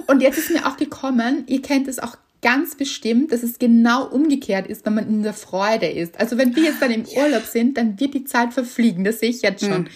[0.07, 4.07] Und jetzt ist mir auch gekommen, ihr kennt es auch ganz bestimmt, dass es genau
[4.07, 6.20] umgekehrt ist, wenn man in der Freude ist.
[6.20, 9.30] Also wenn wir jetzt dann im Urlaub sind, dann wird die Zeit verfliegen, das sehe
[9.30, 9.84] ich jetzt schon.
[9.84, 9.88] Mhm.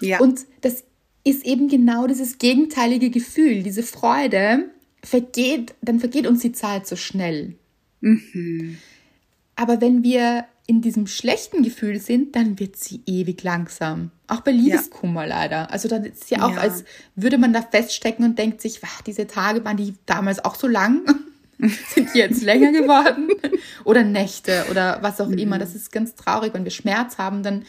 [0.00, 0.20] Ja.
[0.20, 0.84] Und das
[1.24, 4.70] ist eben genau dieses gegenteilige Gefühl, diese Freude
[5.02, 7.56] vergeht, dann vergeht uns die Zeit so schnell.
[8.00, 8.78] Mhm.
[9.56, 14.10] Aber wenn wir in diesem schlechten Gefühl sind, dann wird sie ewig langsam.
[14.26, 15.28] Auch bei Liebeskummer ja.
[15.28, 15.72] leider.
[15.72, 16.58] Also dann ist es ja auch, ja.
[16.58, 16.84] als
[17.16, 20.68] würde man da feststecken und denkt sich, wach, diese Tage waren die damals auch so
[20.68, 21.06] lang.
[21.58, 23.30] sind jetzt länger geworden?
[23.84, 25.38] oder Nächte oder was auch mhm.
[25.38, 25.58] immer.
[25.58, 27.64] Das ist ganz traurig, wenn wir Schmerz haben, dann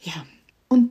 [0.00, 0.12] ja.
[0.66, 0.90] Und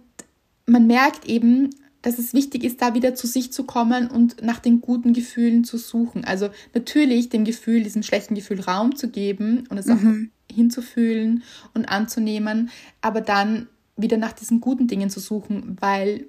[0.66, 1.72] man merkt eben,
[2.02, 5.66] dass es wichtig ist, da wieder zu sich zu kommen und nach den guten Gefühlen
[5.66, 6.24] zu suchen.
[6.24, 9.92] Also natürlich dem Gefühl, diesem schlechten Gefühl Raum zu geben und es mhm.
[9.92, 11.44] auch hinzufühlen
[11.74, 12.70] und anzunehmen,
[13.02, 16.28] aber dann wieder nach diesen guten Dingen zu suchen, weil,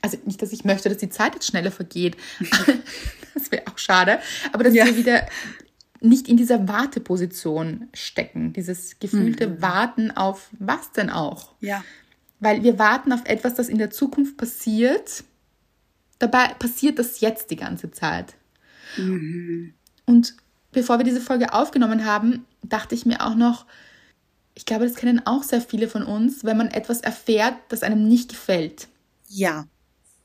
[0.00, 2.16] also nicht, dass ich möchte, dass die Zeit jetzt schneller vergeht,
[3.34, 4.20] das wäre auch schade,
[4.52, 4.86] aber dass ja.
[4.86, 5.26] wir wieder
[6.00, 9.62] nicht in dieser Warteposition stecken, dieses gefühlte mhm.
[9.62, 11.54] Warten auf was denn auch?
[11.60, 11.82] Ja.
[12.40, 15.24] Weil wir warten auf etwas, das in der Zukunft passiert
[16.18, 18.34] Dabei passiert das jetzt die ganze Zeit.
[18.96, 19.74] Mhm.
[20.06, 20.36] Und
[20.74, 23.66] bevor wir diese Folge aufgenommen haben, dachte ich mir auch noch,
[24.54, 28.06] ich glaube, das kennen auch sehr viele von uns, wenn man etwas erfährt, das einem
[28.06, 28.88] nicht gefällt.
[29.28, 29.66] Ja.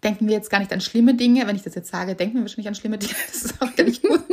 [0.03, 1.45] Denken wir jetzt gar nicht an schlimme Dinge.
[1.47, 3.13] Wenn ich das jetzt sage, denken wir wahrscheinlich an schlimme Dinge.
[3.27, 4.23] Das ist auch gar nicht gut.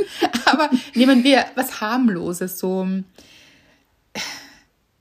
[0.44, 2.86] Aber nehmen wir was harmloses, so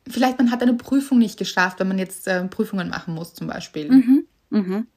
[0.08, 3.48] vielleicht man hat eine Prüfung nicht geschafft, wenn man jetzt äh, Prüfungen machen muss zum
[3.48, 3.92] Beispiel.
[3.92, 4.26] Mhm.
[4.50, 4.88] Mhm.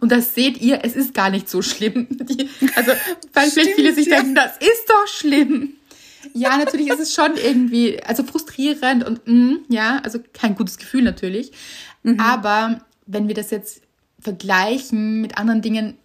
[0.00, 2.06] Und das seht ihr, es ist gar nicht so schlimm.
[2.10, 2.92] Die, also,
[3.32, 4.18] weil vielleicht viele sich ja.
[4.18, 5.74] denken, das ist doch schlimm.
[6.32, 11.02] Ja, natürlich ist es schon irgendwie, also frustrierend und mm, ja, also kein gutes Gefühl
[11.02, 11.52] natürlich.
[12.18, 13.82] Aber wenn wir das jetzt
[14.20, 15.98] vergleichen mit anderen Dingen,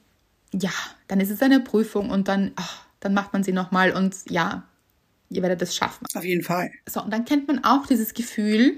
[0.54, 0.72] ja,
[1.08, 4.64] dann ist es eine Prüfung und dann, ach, dann macht man sie nochmal und ja,
[5.30, 6.06] ihr werdet es schaffen.
[6.14, 6.72] Auf jeden Fall.
[6.88, 8.78] So, und dann kennt man auch dieses Gefühl,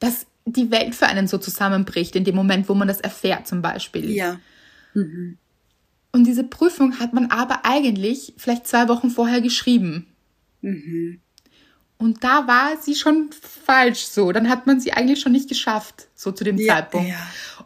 [0.00, 3.62] dass die Welt für einen so zusammenbricht in dem Moment, wo man das erfährt zum
[3.62, 4.10] Beispiel.
[4.10, 4.38] Ja.
[4.94, 10.06] Und diese Prüfung hat man aber eigentlich vielleicht zwei Wochen vorher geschrieben.
[11.98, 13.30] Und da war sie schon
[13.64, 14.32] falsch so.
[14.32, 17.08] Dann hat man sie eigentlich schon nicht geschafft, so zu dem Ja, Zeitpunkt.
[17.08, 17.16] ja.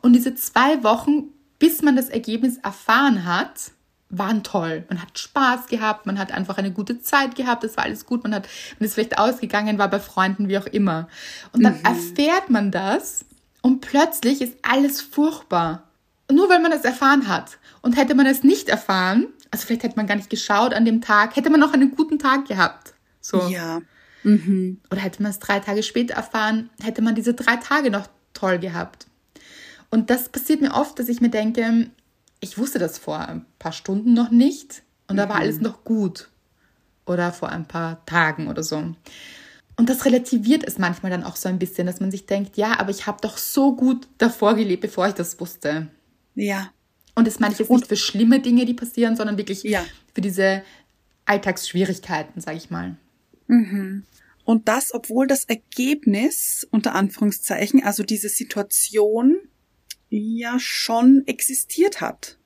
[0.00, 1.24] Und diese zwei Wochen,
[1.58, 3.70] bis man das Ergebnis erfahren hat,
[4.12, 4.84] waren toll.
[4.88, 8.22] Man hat Spaß gehabt, man hat einfach eine gute Zeit gehabt, es war alles gut,
[8.22, 8.46] man hat,
[8.78, 11.08] man ist vielleicht ausgegangen, war bei Freunden, wie auch immer.
[11.52, 13.24] Und dann erfährt man das
[13.62, 15.88] und plötzlich ist alles furchtbar.
[16.30, 17.58] Nur weil man das erfahren hat.
[17.80, 21.00] Und hätte man es nicht erfahren, also vielleicht hätte man gar nicht geschaut an dem
[21.00, 22.94] Tag, hätte man noch einen guten Tag gehabt.
[23.20, 23.48] So.
[23.48, 23.80] Ja.
[24.24, 28.58] Oder hätte man es drei Tage später erfahren, hätte man diese drei Tage noch toll
[28.58, 29.06] gehabt.
[29.90, 31.90] Und das passiert mir oft, dass ich mir denke,
[32.42, 36.28] ich wusste das vor ein paar Stunden noch nicht und da war alles noch gut.
[37.06, 38.76] Oder vor ein paar Tagen oder so.
[39.76, 42.78] Und das relativiert es manchmal dann auch so ein bisschen, dass man sich denkt, ja,
[42.78, 45.88] aber ich habe doch so gut davor gelebt, bevor ich das wusste.
[46.34, 46.70] Ja.
[47.14, 49.84] Und das meine ich jetzt nicht für schlimme Dinge, die passieren, sondern wirklich Ja.
[50.14, 50.62] für diese
[51.24, 52.96] Alltagsschwierigkeiten, sage ich mal.
[54.44, 59.36] Und das, obwohl das Ergebnis, unter Anführungszeichen, also diese Situation,
[60.18, 62.36] ja schon existiert hat.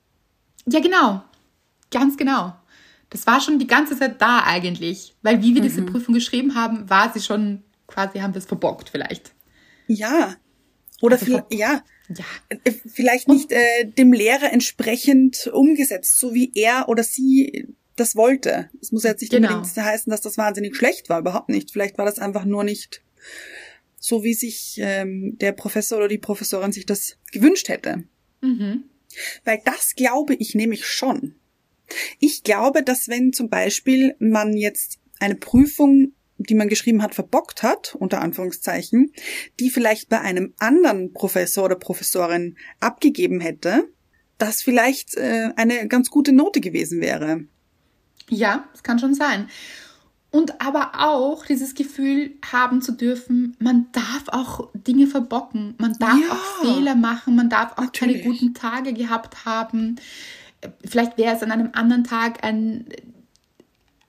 [0.67, 1.23] Ja, genau.
[1.91, 2.55] Ganz genau.
[3.09, 5.15] Das war schon die ganze Zeit da eigentlich.
[5.21, 8.89] Weil wie wir diese Prüfung geschrieben haben, war sie schon quasi, haben wir es verbockt
[8.89, 9.33] vielleicht.
[9.87, 10.35] Ja.
[11.01, 12.25] Oder Also vielleicht, ver- ja, Ja.
[12.63, 18.69] äh, vielleicht nicht äh, dem Lehrer entsprechend umgesetzt, so wie er oder sie das wollte.
[18.81, 19.55] Es muss ja jetzt nicht Genau.
[19.57, 21.71] unbedingt heißen, dass das wahnsinnig schlecht war, überhaupt nicht.
[21.71, 23.01] Vielleicht war das einfach nur nicht
[24.07, 28.05] so, wie sich ähm, der Professor oder die Professorin sich das gewünscht hätte.
[28.41, 28.85] Mhm.
[29.43, 31.35] Weil das glaube ich nämlich schon.
[32.19, 37.63] Ich glaube, dass wenn zum Beispiel man jetzt eine Prüfung, die man geschrieben hat, verbockt
[37.63, 39.11] hat, unter Anführungszeichen,
[39.59, 43.89] die vielleicht bei einem anderen Professor oder Professorin abgegeben hätte,
[44.37, 47.45] das vielleicht äh, eine ganz gute Note gewesen wäre.
[48.29, 49.49] Ja, das kann schon sein.
[50.29, 56.19] Und aber auch dieses Gefühl haben zu dürfen, man darf auch Dinge verbocken, man darf
[56.19, 58.23] Ja, auch Fehler machen, man darf auch keine natürlich.
[58.23, 59.95] guten Tage gehabt haben.
[60.83, 62.85] Vielleicht wäre es an einem anderen Tag ein,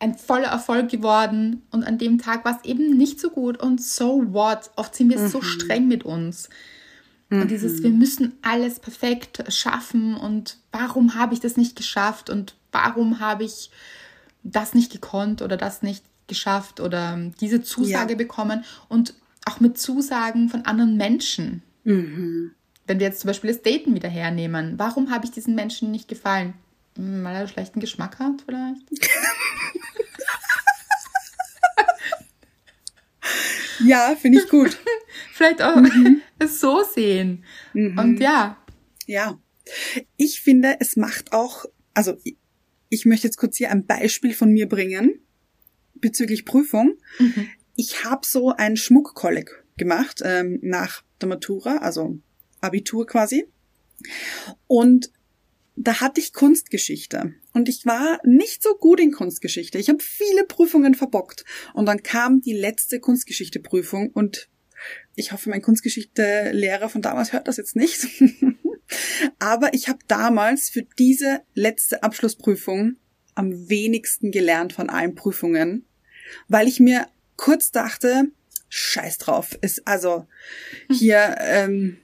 [0.01, 1.63] ein voller Erfolg geworden.
[1.71, 3.61] Und an dem Tag war es eben nicht so gut.
[3.63, 4.71] Und so what.
[4.77, 6.49] Oft sind wir so streng mit uns.
[7.31, 10.17] Und dieses, wir müssen alles perfekt schaffen.
[10.17, 12.31] Und warum habe ich das nicht geschafft?
[12.31, 13.71] Und warum habe ich
[14.43, 18.17] das nicht gekonnt oder das nicht geschafft oder diese Zusage Ja.
[18.19, 19.15] bekommen und
[19.47, 21.63] auch mit Zusagen von anderen Menschen.
[21.85, 22.53] Wenn
[22.87, 26.53] wir jetzt zum Beispiel das Daten wieder hernehmen, warum habe ich diesen Menschen nicht gefallen?
[26.97, 28.83] Hm, Weil er schlechten Geschmack hat vielleicht?
[33.85, 34.77] Ja, finde ich gut.
[35.33, 35.77] Vielleicht auch
[36.41, 37.45] es so sehen.
[37.75, 38.57] Und ja,
[39.07, 39.39] Ja.
[40.17, 42.17] Ich finde, es macht auch, also
[42.89, 45.21] ich möchte jetzt kurz hier ein Beispiel von mir bringen
[46.01, 46.95] bezüglich Prüfung.
[47.75, 52.19] Ich habe so ein Schmuckkolleg gemacht ähm, nach der Matura, also
[52.61, 53.47] Abitur quasi.
[54.67, 55.11] Und
[55.77, 57.35] da hatte ich Kunstgeschichte.
[57.53, 59.79] Und ich war nicht so gut in Kunstgeschichte.
[59.79, 61.45] Ich habe viele Prüfungen verbockt.
[61.75, 64.49] Und dann kam die letzte Kunstgeschichte-Prüfung und
[65.15, 68.07] ich hoffe, mein Kunstgeschichte-Lehrer von damals hört das jetzt nicht.
[69.39, 72.97] Aber ich habe damals für diese letzte Abschlussprüfung
[73.39, 75.87] am wenigsten gelernt von allen Prüfungen,
[76.49, 78.25] weil ich mir kurz dachte,
[78.69, 80.27] scheiß drauf, ist also
[80.91, 81.99] hier, ähm,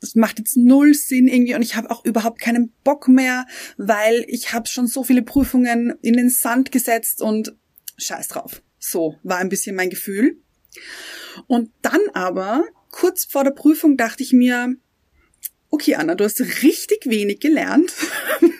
[0.00, 4.24] das macht jetzt null Sinn irgendwie und ich habe auch überhaupt keinen Bock mehr, weil
[4.26, 7.54] ich habe schon so viele Prüfungen in den Sand gesetzt und
[7.98, 8.62] scheiß drauf.
[8.78, 10.38] So war ein bisschen mein Gefühl.
[11.46, 14.74] Und dann aber, kurz vor der Prüfung, dachte ich mir,
[15.68, 17.92] okay, Anna, du hast richtig wenig gelernt.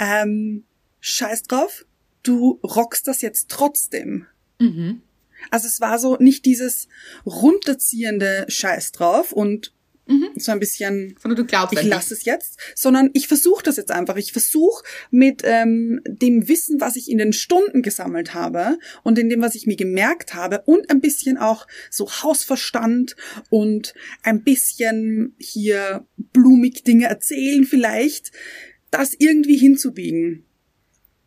[0.00, 0.64] ähm,
[0.98, 1.86] scheiß drauf,
[2.24, 4.26] du rockst das jetzt trotzdem.
[4.58, 5.02] Mhm.
[5.50, 6.88] Also es war so nicht dieses
[7.24, 9.72] runterziehende Scheiß drauf und
[10.10, 10.30] Mhm.
[10.36, 13.92] so ein bisschen Sondern du glaubst ich lasse es jetzt, sondern ich versuche das jetzt
[13.92, 14.16] einfach.
[14.16, 14.82] Ich versuche
[15.12, 19.54] mit ähm, dem Wissen, was ich in den Stunden gesammelt habe und in dem, was
[19.54, 23.14] ich mir gemerkt habe und ein bisschen auch so Hausverstand
[23.50, 23.94] und
[24.24, 28.32] ein bisschen hier blumig Dinge erzählen vielleicht,
[28.90, 30.44] das irgendwie hinzubiegen.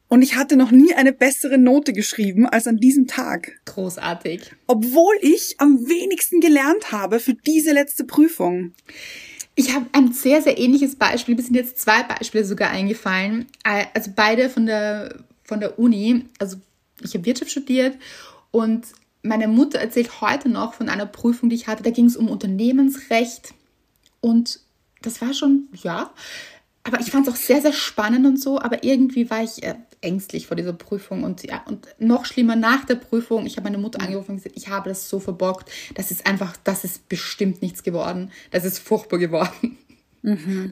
[0.07, 4.53] Und ich hatte noch nie eine bessere Note geschrieben als an diesem Tag, Großartig.
[4.67, 8.73] obwohl ich am wenigsten gelernt habe für diese letzte Prüfung.
[9.55, 11.35] Ich habe ein sehr, sehr ähnliches Beispiel.
[11.35, 13.47] Mir sind jetzt zwei Beispiele sogar eingefallen.
[13.63, 16.25] Also beide von der, von der Uni.
[16.39, 16.57] Also
[17.01, 17.97] ich habe Wirtschaft studiert
[18.51, 18.85] und
[19.23, 21.81] meine Mutter erzählt heute noch von einer Prüfung, die ich hatte.
[21.81, 23.53] Da ging es um Unternehmensrecht.
[24.21, 24.59] Und
[25.01, 26.13] das war schon, ja.
[26.83, 28.59] Aber ich fand es auch sehr, sehr spannend und so.
[28.59, 31.23] Aber irgendwie war ich äh, ängstlich vor dieser Prüfung.
[31.23, 33.45] Und ja, und noch schlimmer nach der Prüfung.
[33.45, 35.71] Ich habe meine Mutter angerufen und gesagt, ich habe das so verbockt.
[35.95, 38.31] Das ist einfach, das ist bestimmt nichts geworden.
[38.51, 39.77] Das ist furchtbar geworden.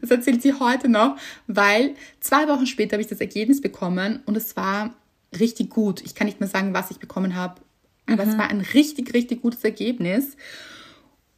[0.01, 4.37] Das erzählt sie heute noch, weil zwei Wochen später habe ich das Ergebnis bekommen und
[4.37, 4.95] es war
[5.37, 6.01] richtig gut.
[6.05, 7.61] Ich kann nicht mehr sagen, was ich bekommen habe,
[8.07, 10.37] aber es war ein richtig, richtig gutes Ergebnis.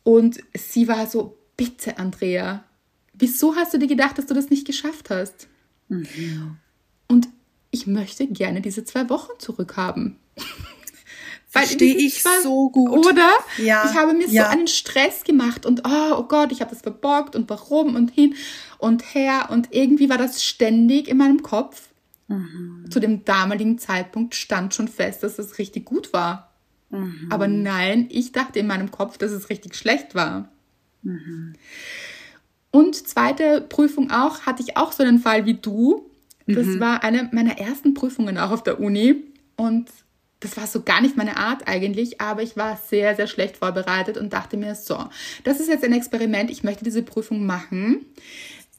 [0.03, 2.63] Und sie war so, bitte, Andrea,
[3.13, 5.47] wieso hast du dir gedacht, dass du das nicht geschafft hast?
[7.07, 7.27] Und
[7.71, 10.17] ich möchte gerne diese zwei Wochen zurückhaben.
[11.47, 13.05] Verstehe ich zwei- so gut.
[13.05, 13.29] Oder?
[13.59, 14.45] Ja, Ich habe mir ja.
[14.45, 18.09] so einen Stress gemacht und oh, oh Gott, ich habe das verbockt und warum und
[18.11, 18.33] hin
[18.79, 21.89] und her und irgendwie war das ständig in meinem Kopf.
[22.27, 22.85] Mhm.
[22.89, 26.53] Zu dem damaligen Zeitpunkt stand schon fest, dass es richtig gut war.
[26.89, 27.27] Mhm.
[27.29, 30.49] Aber nein, ich dachte in meinem Kopf, dass es richtig schlecht war.
[31.03, 31.53] Mhm.
[32.75, 36.09] Und zweite Prüfung auch, hatte ich auch so einen Fall wie du.
[36.47, 36.79] Das Mhm.
[36.79, 39.15] war eine meiner ersten Prüfungen auch auf der Uni.
[39.55, 39.89] Und
[40.39, 44.17] das war so gar nicht meine Art eigentlich, aber ich war sehr, sehr schlecht vorbereitet
[44.17, 44.97] und dachte mir, so,
[45.43, 48.05] das ist jetzt ein Experiment, ich möchte diese Prüfung machen.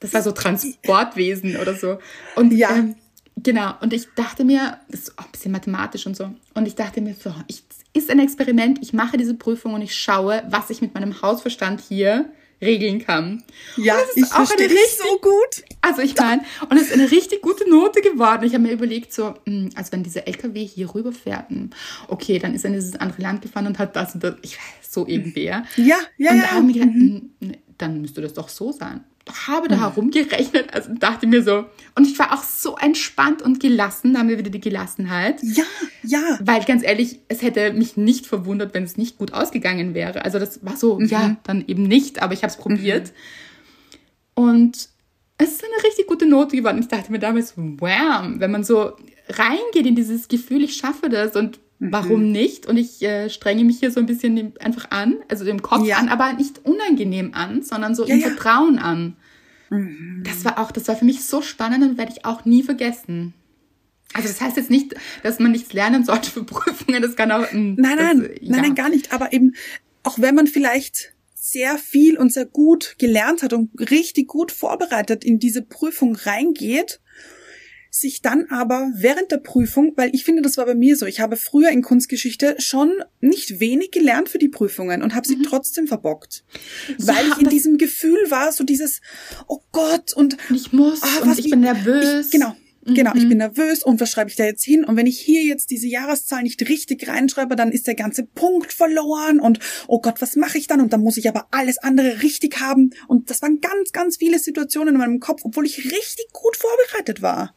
[0.00, 1.98] Das war so Transportwesen oder so.
[2.34, 2.74] Und Ja.
[2.76, 2.96] ähm,
[3.36, 6.30] genau, und ich dachte mir, das ist auch ein bisschen mathematisch und so.
[6.54, 7.62] Und ich dachte mir, so, ich,
[7.94, 11.80] ist ein Experiment, ich mache diese Prüfung und ich schaue, was ich mit meinem Hausverstand
[11.80, 12.26] hier
[12.60, 13.42] regeln kann.
[13.76, 15.64] Ja, Und das ist ich verstehe dich richtig- so gut.
[15.80, 18.44] Also ich meine, und es ist eine richtig gute Note geworden.
[18.44, 21.68] Ich habe mir überlegt, so, mh, also wenn dieser LKW hier rüberfährt, mh,
[22.08, 24.56] okay, dann ist er in dieses andere Land gefahren und hat das und das, ich
[24.56, 25.64] weiß, so irgendwer.
[25.76, 26.42] Ja, ja, und ja.
[26.42, 29.04] da haben wir gedacht, mh, nee, dann müsste das doch so sein.
[29.46, 31.64] Habe da herumgerechnet, also dachte mir so,
[31.94, 35.42] und ich war auch so entspannt und gelassen, da haben wir wieder die Gelassenheit.
[35.42, 35.64] Ja,
[36.02, 36.38] ja.
[36.42, 40.26] Weil ganz ehrlich, es hätte mich nicht verwundert, wenn es nicht gut ausgegangen wäre.
[40.26, 43.12] Also das war so, ja, dann eben nicht, aber ich habe es probiert.
[44.34, 44.90] Und
[45.38, 46.78] es ist eine richtig gute Note geworden.
[46.80, 48.92] Ich dachte mir damals, wow, wenn man so
[49.28, 52.66] reingeht in dieses Gefühl, ich schaffe das und warum nicht?
[52.66, 55.96] Und ich äh, strenge mich hier so ein bisschen einfach an, also im Kopf Ja.
[55.98, 58.28] an, aber nicht unangenehm an, sondern so Ja, im ja.
[58.28, 59.16] Vertrauen an.
[60.22, 63.34] Das war auch, das war für mich so spannend und werde ich auch nie vergessen.
[64.12, 64.94] Also das heißt jetzt nicht,
[65.24, 67.02] dass man nichts lernen sollte für Prüfungen.
[67.02, 67.50] Das kann auch.
[67.52, 69.12] mm, Nein, das, nein, äh, nein, nein, gar nicht.
[69.12, 69.54] Aber eben,
[70.04, 75.24] auch wenn man vielleicht sehr viel und sehr gut gelernt hat und richtig gut vorbereitet
[75.24, 77.00] in diese Prüfung reingeht,
[77.94, 81.20] sich dann aber während der Prüfung, weil ich finde, das war bei mir so, ich
[81.20, 85.86] habe früher in Kunstgeschichte schon nicht wenig gelernt für die Prüfungen und habe sie trotzdem
[85.86, 86.44] verbockt.
[86.98, 89.00] Weil ich in diesem Gefühl war, so dieses,
[89.46, 92.26] oh Gott, und Und ich muss Ah, und was, ich wie- bin nervös.
[92.26, 92.56] Ich, genau.
[92.86, 94.84] Genau, ich bin nervös und was schreibe ich da jetzt hin?
[94.84, 98.74] Und wenn ich hier jetzt diese Jahreszahl nicht richtig reinschreibe, dann ist der ganze Punkt
[98.74, 100.82] verloren und oh Gott, was mache ich dann?
[100.82, 102.90] Und dann muss ich aber alles andere richtig haben.
[103.08, 107.22] Und das waren ganz, ganz viele Situationen in meinem Kopf, obwohl ich richtig gut vorbereitet
[107.22, 107.54] war.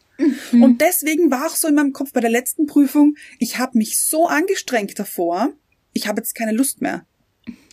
[0.52, 4.00] Und deswegen war auch so in meinem Kopf bei der letzten Prüfung, ich habe mich
[4.00, 5.54] so angestrengt davor,
[5.94, 7.06] ich habe jetzt keine Lust mehr.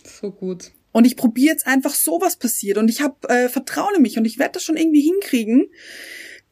[0.03, 0.71] So gut.
[0.91, 2.77] Und ich probiere jetzt einfach so, was passiert.
[2.77, 5.67] Und ich habe äh, Vertrauen in mich und ich werde das schon irgendwie hinkriegen.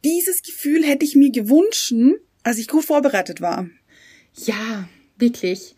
[0.03, 1.93] Dieses Gefühl hätte ich mir gewünscht,
[2.43, 3.69] als ich gut vorbereitet war.
[4.35, 5.75] Ja, wirklich.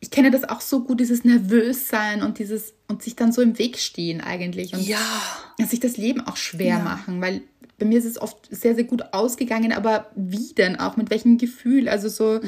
[0.00, 3.58] Ich kenne das auch so gut, dieses Nervössein und dieses und sich dann so im
[3.58, 6.78] Weg stehen eigentlich und sich das Leben auch schwer Ja.
[6.78, 7.42] machen, weil
[7.78, 10.96] bei mir ist es oft sehr, sehr gut ausgegangen, aber wie denn auch?
[10.96, 11.88] Mit welchem Gefühl?
[11.88, 12.40] Also so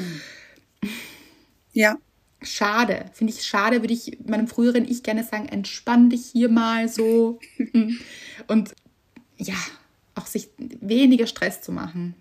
[1.73, 1.97] Ja,
[2.41, 3.05] schade.
[3.13, 7.39] Finde ich schade, würde ich meinem früheren Ich gerne sagen, entspann dich hier mal so.
[8.47, 8.75] Und
[9.37, 9.55] ja,
[10.15, 12.15] auch sich weniger Stress zu machen.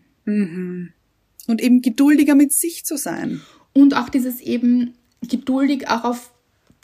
[1.47, 3.41] und eben geduldiger mit sich zu sein.
[3.73, 6.33] Und auch dieses eben geduldig auch auf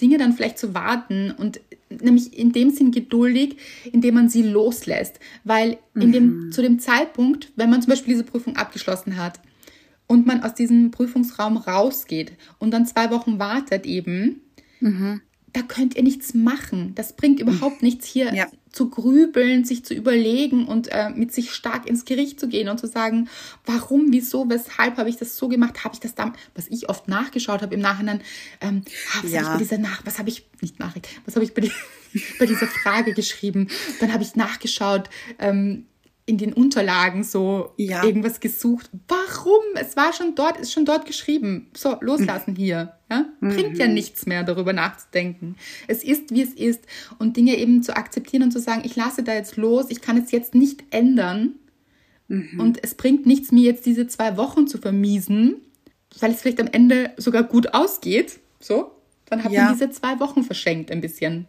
[0.00, 3.56] Dinge dann vielleicht zu warten und nämlich in dem Sinn geduldig,
[3.92, 5.18] indem man sie loslässt.
[5.44, 9.40] Weil in dem, zu dem Zeitpunkt, wenn man zum Beispiel diese Prüfung abgeschlossen hat
[10.06, 14.42] und man aus diesem Prüfungsraum rausgeht und dann zwei Wochen wartet eben,
[15.52, 16.92] da könnt ihr nichts machen.
[16.94, 18.46] Das bringt überhaupt nichts hier Ja.
[18.76, 22.78] Zu grübeln, sich zu überlegen und äh, mit sich stark ins Gericht zu gehen und
[22.78, 23.28] zu sagen,
[23.64, 27.08] warum, wieso, weshalb habe ich das so gemacht, habe ich das da, was ich oft
[27.08, 28.20] nachgeschaut habe im Nachhinein,
[28.60, 28.82] ähm,
[29.14, 29.38] ah, was Ja.
[29.38, 31.72] habe ich bei dieser Nach, was habe ich nicht Nachricht, was habe ich bei, die,
[32.38, 33.68] bei dieser Frage geschrieben?
[34.00, 35.08] Dann habe ich nachgeschaut.
[35.38, 35.86] Ähm,
[36.28, 38.02] in den Unterlagen so Ja.
[38.04, 38.90] irgendwas gesucht.
[39.06, 39.62] Warum?
[39.76, 41.70] Es war schon dort, ist schon dort geschrieben.
[41.76, 42.94] So, loslassen hier.
[43.08, 43.26] Ja?
[43.40, 45.54] Bringt ja nichts mehr, darüber nachzudenken.
[45.86, 46.80] Es ist, wie es ist.
[47.20, 50.16] Und Dinge eben zu akzeptieren und zu sagen, ich lasse da jetzt los, ich kann
[50.18, 51.54] es jetzt nicht ändern.
[52.28, 55.58] Und es bringt nichts, mir jetzt diese zwei Wochen zu vermiesen,
[56.18, 58.40] weil es vielleicht am Ende sogar gut ausgeht.
[58.58, 58.90] So,
[59.26, 59.66] dann hat Ja.
[59.66, 61.46] man diese zwei Wochen verschenkt ein bisschen.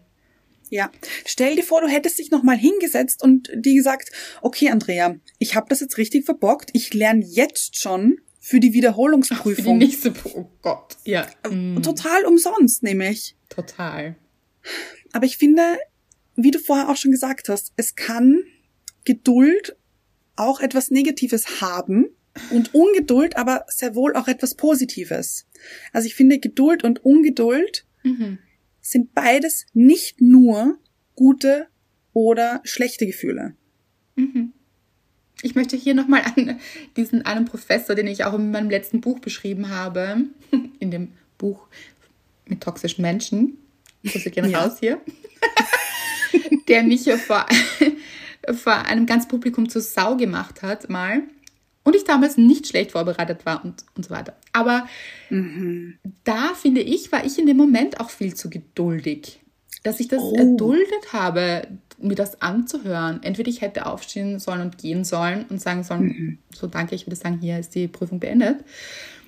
[0.70, 0.92] Ja,
[1.26, 4.12] stell dir vor, du hättest dich nochmal hingesetzt und dir gesagt,
[4.42, 6.70] okay, Andrea, ich habe das jetzt richtig verbockt.
[6.74, 9.78] Ich lerne jetzt schon für die Für die Wiederholungsprüfung.
[9.78, 13.36] nächste, oh Gott, ja, mm, Total umsonst, nämlich.
[13.50, 14.16] total.
[15.14, 15.62] Aber ich finde,
[16.36, 18.44] wie du vorher auch schon gesagt hast, es kann
[19.06, 19.76] Geduld
[20.36, 22.08] auch etwas Negatives haben
[22.52, 25.46] und Ungeduld aber sehr wohl auch etwas Positives.
[25.92, 28.38] Also ich finde, Geduld und Ungeduld Mhm.
[28.90, 30.80] Sind beides nicht nur
[31.16, 31.68] gute
[32.14, 33.56] oder schlechte Gefühle.
[35.42, 36.60] Ich möchte hier nochmal an
[36.96, 40.22] diesen einen Professor, den ich auch in meinem letzten Buch beschrieben habe,
[40.80, 41.68] in dem Buch
[42.48, 43.58] mit toxischen Menschen,
[44.06, 44.64] Grüße gehen Ja.
[44.64, 45.02] raus hier,
[46.68, 47.46] der mich vor,
[48.54, 51.24] vor einem ganzen Publikum zur Sau gemacht hat, mal.
[51.88, 54.36] Und ich damals nicht schlecht vorbereitet war und, und so weiter.
[54.52, 54.86] Aber
[56.26, 59.40] da finde ich, war ich in dem Moment auch viel zu geduldig.
[59.84, 60.36] Dass ich das Oh.
[60.36, 61.68] erduldet habe,
[61.98, 63.24] mir das anzuhören.
[63.24, 67.16] Entweder ich hätte aufstehen sollen und gehen sollen und sagen sollen, so danke, ich würde
[67.16, 68.66] sagen, hier ist die Prüfung beendet,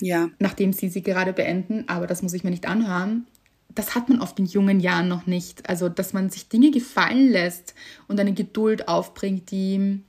[0.01, 3.25] Ja, nachdem sie sie gerade beenden, aber das muss ich mir nicht anhören.
[3.73, 5.69] Das hat man oft in jungen Jahren noch nicht.
[5.69, 7.73] Also, dass man sich Dinge gefallen lässt
[8.09, 10.01] und eine Geduld aufbringt, die,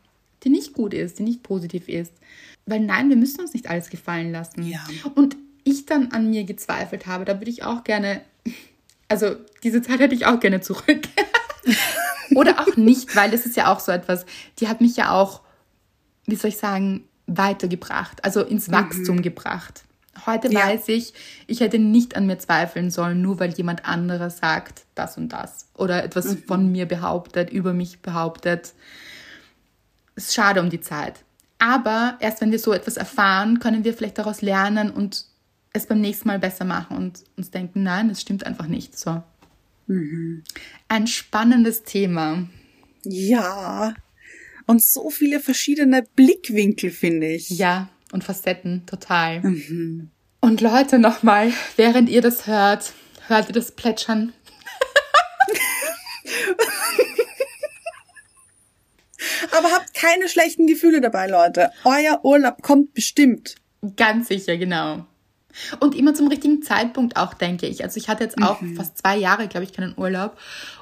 [0.42, 2.12] die nicht gut ist, die nicht positiv ist.
[2.66, 4.62] Weil nein, wir müssen uns nicht alles gefallen lassen.
[4.62, 4.80] Ja.
[5.14, 8.22] Und ich dann an mir gezweifelt habe, da würde ich auch gerne,
[9.08, 11.02] also diese Zeit hätte ich auch gerne zurück.
[12.34, 14.24] Oder auch nicht, weil das ist ja auch so etwas,
[14.58, 15.40] die hat mich ja auch,
[16.26, 19.84] wie soll ich sagen, weitergebracht, also ins Wachstum gebracht.
[20.26, 20.66] Heute Ja.
[20.66, 21.14] weiß ich,
[21.46, 25.66] ich hätte nicht an mir zweifeln sollen, nur weil jemand anderer sagt das und das
[25.74, 28.74] oder etwas von mir behauptet, über mich behauptet.
[30.20, 31.24] Es ist schade um die Zeit.
[31.58, 35.24] Aber erst wenn wir so etwas erfahren, können wir vielleicht daraus lernen und
[35.72, 38.98] es beim nächsten Mal besser machen und uns denken, nein, das stimmt einfach nicht.
[38.98, 39.22] So.
[40.88, 42.46] Ein spannendes Thema.
[43.02, 43.94] ja.
[44.66, 47.48] Und so viele verschiedene Blickwinkel, finde ich.
[47.50, 49.42] Ja, und Facetten, total.
[50.40, 52.92] Und Leute, nochmal, während ihr das hört,
[53.26, 54.32] hört ihr das Plätschern.
[59.56, 61.70] Aber habt keine schlechten Gefühle dabei, Leute.
[61.84, 63.56] Euer Urlaub kommt bestimmt.
[63.96, 65.06] Ganz sicher, genau.
[65.80, 67.82] Und immer zum richtigen Zeitpunkt auch, denke ich.
[67.82, 70.38] Also ich hatte jetzt auch fast zwei Jahre, glaube ich, keinen Urlaub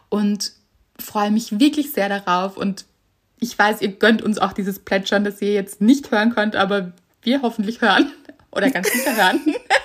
[0.09, 0.53] und
[0.99, 2.57] freue mich wirklich sehr darauf.
[2.57, 2.85] Und
[3.41, 6.93] ich weiß, ihr gönnt uns auch dieses Plätschern, das ihr jetzt nicht hören könnt, aber
[7.23, 8.13] wir hoffentlich hören
[8.51, 9.41] oder ganz sicher hören.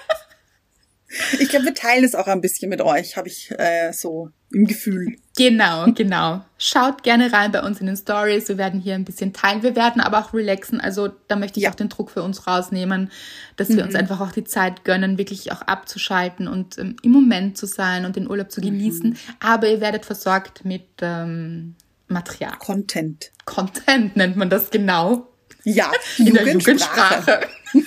[1.40, 4.66] Ich glaube, wir teilen es auch ein bisschen mit euch, habe ich äh, so im
[4.66, 5.16] Gefühl.
[5.36, 6.46] Genau, genau.
[6.60, 8.48] Schaut gerne rein bei uns in den Stories.
[8.50, 9.64] Wir werden hier ein bisschen teilen.
[9.64, 10.80] Wir werden aber auch relaxen.
[10.80, 11.72] Also da möchte ich Ja.
[11.72, 13.12] auch den Druck für uns rausnehmen,
[13.56, 17.58] dass wir uns einfach auch die Zeit gönnen, wirklich auch abzuschalten und ähm, im Moment
[17.58, 19.18] zu sein und den Urlaub zu genießen.
[19.40, 21.76] Aber ihr werdet versorgt mit ähm,
[22.08, 22.54] Material.
[22.60, 23.32] Content.
[23.46, 25.30] Content nennt man das genau.
[25.64, 27.42] Ja, In der Jugendsprache.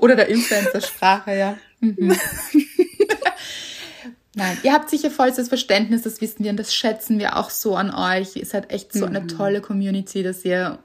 [0.00, 1.56] Oder der Influencer-Sprache, ja.
[1.80, 2.16] Mhm.
[4.34, 7.76] Nein, ihr habt sicher vollstes Verständnis, das wissen wir und das schätzen wir auch so
[7.76, 8.36] an euch.
[8.36, 10.78] Ihr seid echt so eine tolle Community, dass ihr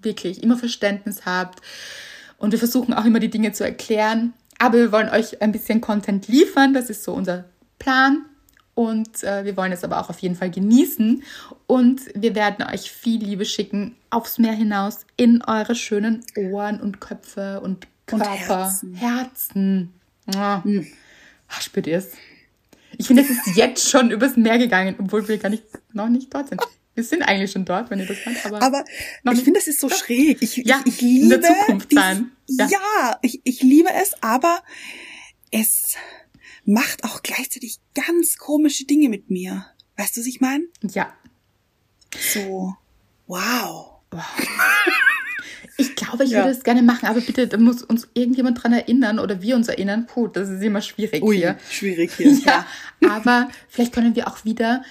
[0.00, 1.60] wirklich immer Verständnis habt.
[2.38, 4.32] Und wir versuchen auch immer die Dinge zu erklären.
[4.58, 6.72] Aber wir wollen euch ein bisschen Content liefern.
[6.72, 7.44] Das ist so unser
[7.78, 8.24] Plan.
[8.74, 11.22] Und äh, wir wollen es aber auch auf jeden Fall genießen.
[11.66, 17.00] Und wir werden euch viel Liebe schicken aufs Meer hinaus in eure schönen Ohren und
[17.00, 18.64] Köpfe und Und Körper.
[18.64, 18.94] Herzen.
[18.94, 19.92] Herzen.
[20.34, 20.62] Ah,
[21.60, 22.10] Spürt ihr es?
[22.96, 26.32] Ich finde, es ist jetzt schon übers Meer gegangen, obwohl wir gar nicht, noch nicht
[26.34, 26.60] dort sind.
[26.94, 28.62] Wir sind eigentlich schon dort, wenn ihr das hört.
[28.62, 28.84] Aber,
[29.24, 30.38] Aber ich finde, das ist so schräg.
[30.42, 32.32] Ich, ja, ich, ich liebe in der Zukunft sein.
[32.48, 33.18] Ja, Ja.
[33.22, 34.62] ich, ich liebe es, aber
[35.52, 35.94] es
[36.64, 39.66] macht auch gleichzeitig ganz komische Dinge mit mir.
[39.96, 40.64] Weißt du, was ich meine?
[40.82, 41.12] ja.
[42.32, 42.74] So,
[43.26, 44.00] wow.
[45.80, 46.38] Ich glaube, ich Ja.
[46.40, 49.68] würde es gerne machen, aber bitte, da muss uns irgendjemand dran erinnern oder wir uns
[49.68, 50.06] erinnern.
[50.06, 51.56] Puh, das ist immer schwierig hier.
[51.70, 52.32] schwierig hier.
[52.44, 52.66] Ja,
[53.08, 54.82] aber vielleicht können wir auch wieder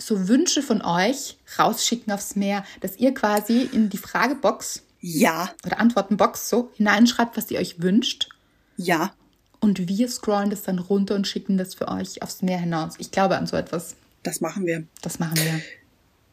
[0.00, 5.80] so Wünsche von euch rausschicken aufs Meer, dass ihr quasi in die Fragebox Ja, oder
[5.80, 8.28] Antwortenbox so hineinschreibt, was ihr euch wünscht.
[8.76, 9.12] ja.
[9.60, 12.94] Und wir scrollen das dann runter und schicken das für euch aufs Meer hinaus.
[12.98, 13.94] Ich glaube an so etwas.
[14.24, 14.82] Das machen wir.
[15.02, 15.60] Das machen wir.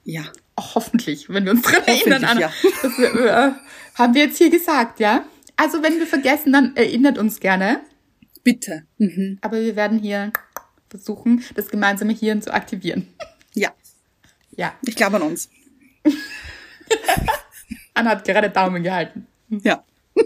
[0.04, 0.24] Ja.
[0.56, 2.24] Auch hoffentlich, wenn wir uns dran erinnern.
[2.24, 2.40] Anna.
[2.42, 2.52] ja.
[2.82, 3.52] Das äh,
[3.96, 5.26] haben wir jetzt hier gesagt, ja?
[5.56, 7.82] Also wenn wir vergessen, dann erinnert uns gerne.
[8.44, 8.84] Bitte.
[8.98, 9.38] Mhm.
[9.42, 10.32] Aber wir werden hier
[10.90, 13.08] versuchen, das gemeinsame Hirn zu aktivieren.
[13.54, 13.74] Ja.
[14.56, 15.50] Ja, Ich glaube an uns.
[17.94, 19.28] Anna hat gerade Daumen gehalten.
[19.50, 19.84] Ja.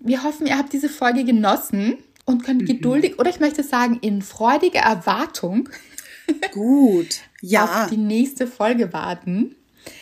[0.00, 4.22] Wir hoffen, ihr habt diese Folge genossen und könnt geduldig, oder ich möchte sagen, in
[4.22, 5.68] freudiger Erwartung
[6.52, 7.20] Gut.
[7.42, 7.84] Ja.
[7.84, 9.56] auf die nächste Folge warten.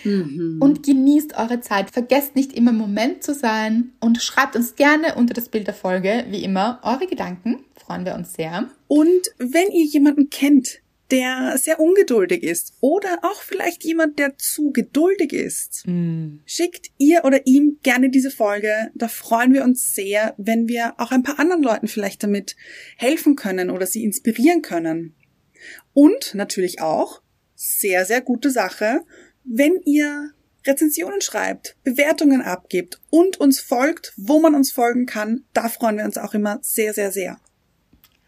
[0.04, 1.90] Und genießt eure Zeit.
[1.92, 5.74] Vergesst nicht immer im Moment zu sein und schreibt uns gerne unter das Bild der
[5.74, 7.64] Folge, wie immer, eure Gedanken.
[7.76, 8.68] Freuen wir uns sehr.
[8.88, 14.72] Und wenn ihr jemanden kennt, der sehr ungeduldig ist oder auch vielleicht jemand, der zu
[14.72, 15.84] geduldig ist,
[16.44, 18.90] schickt ihr oder ihm gerne diese Folge.
[18.94, 22.56] Da freuen wir uns sehr, wenn wir auch ein paar anderen Leuten vielleicht damit
[22.96, 25.14] helfen können oder sie inspirieren können.
[26.00, 27.22] Und natürlich auch,
[27.56, 29.00] sehr, sehr gute Sache,
[29.42, 30.30] wenn ihr
[30.64, 36.04] Rezensionen schreibt, Bewertungen abgibt und uns folgt, wo man uns folgen kann, da freuen wir
[36.04, 37.40] uns auch immer sehr, sehr, sehr.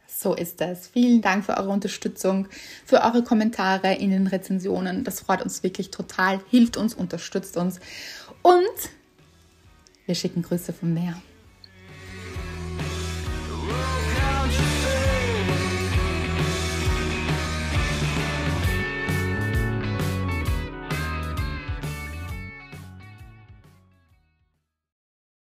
[0.09, 0.89] So ist es.
[0.89, 2.49] Vielen Dank für eure Unterstützung,
[2.85, 5.05] für eure Kommentare in den Rezensionen.
[5.05, 7.79] Das freut uns wirklich total, hilft uns, unterstützt uns.
[8.43, 8.91] Und
[10.07, 11.23] wir schicken Grüße vom Meer.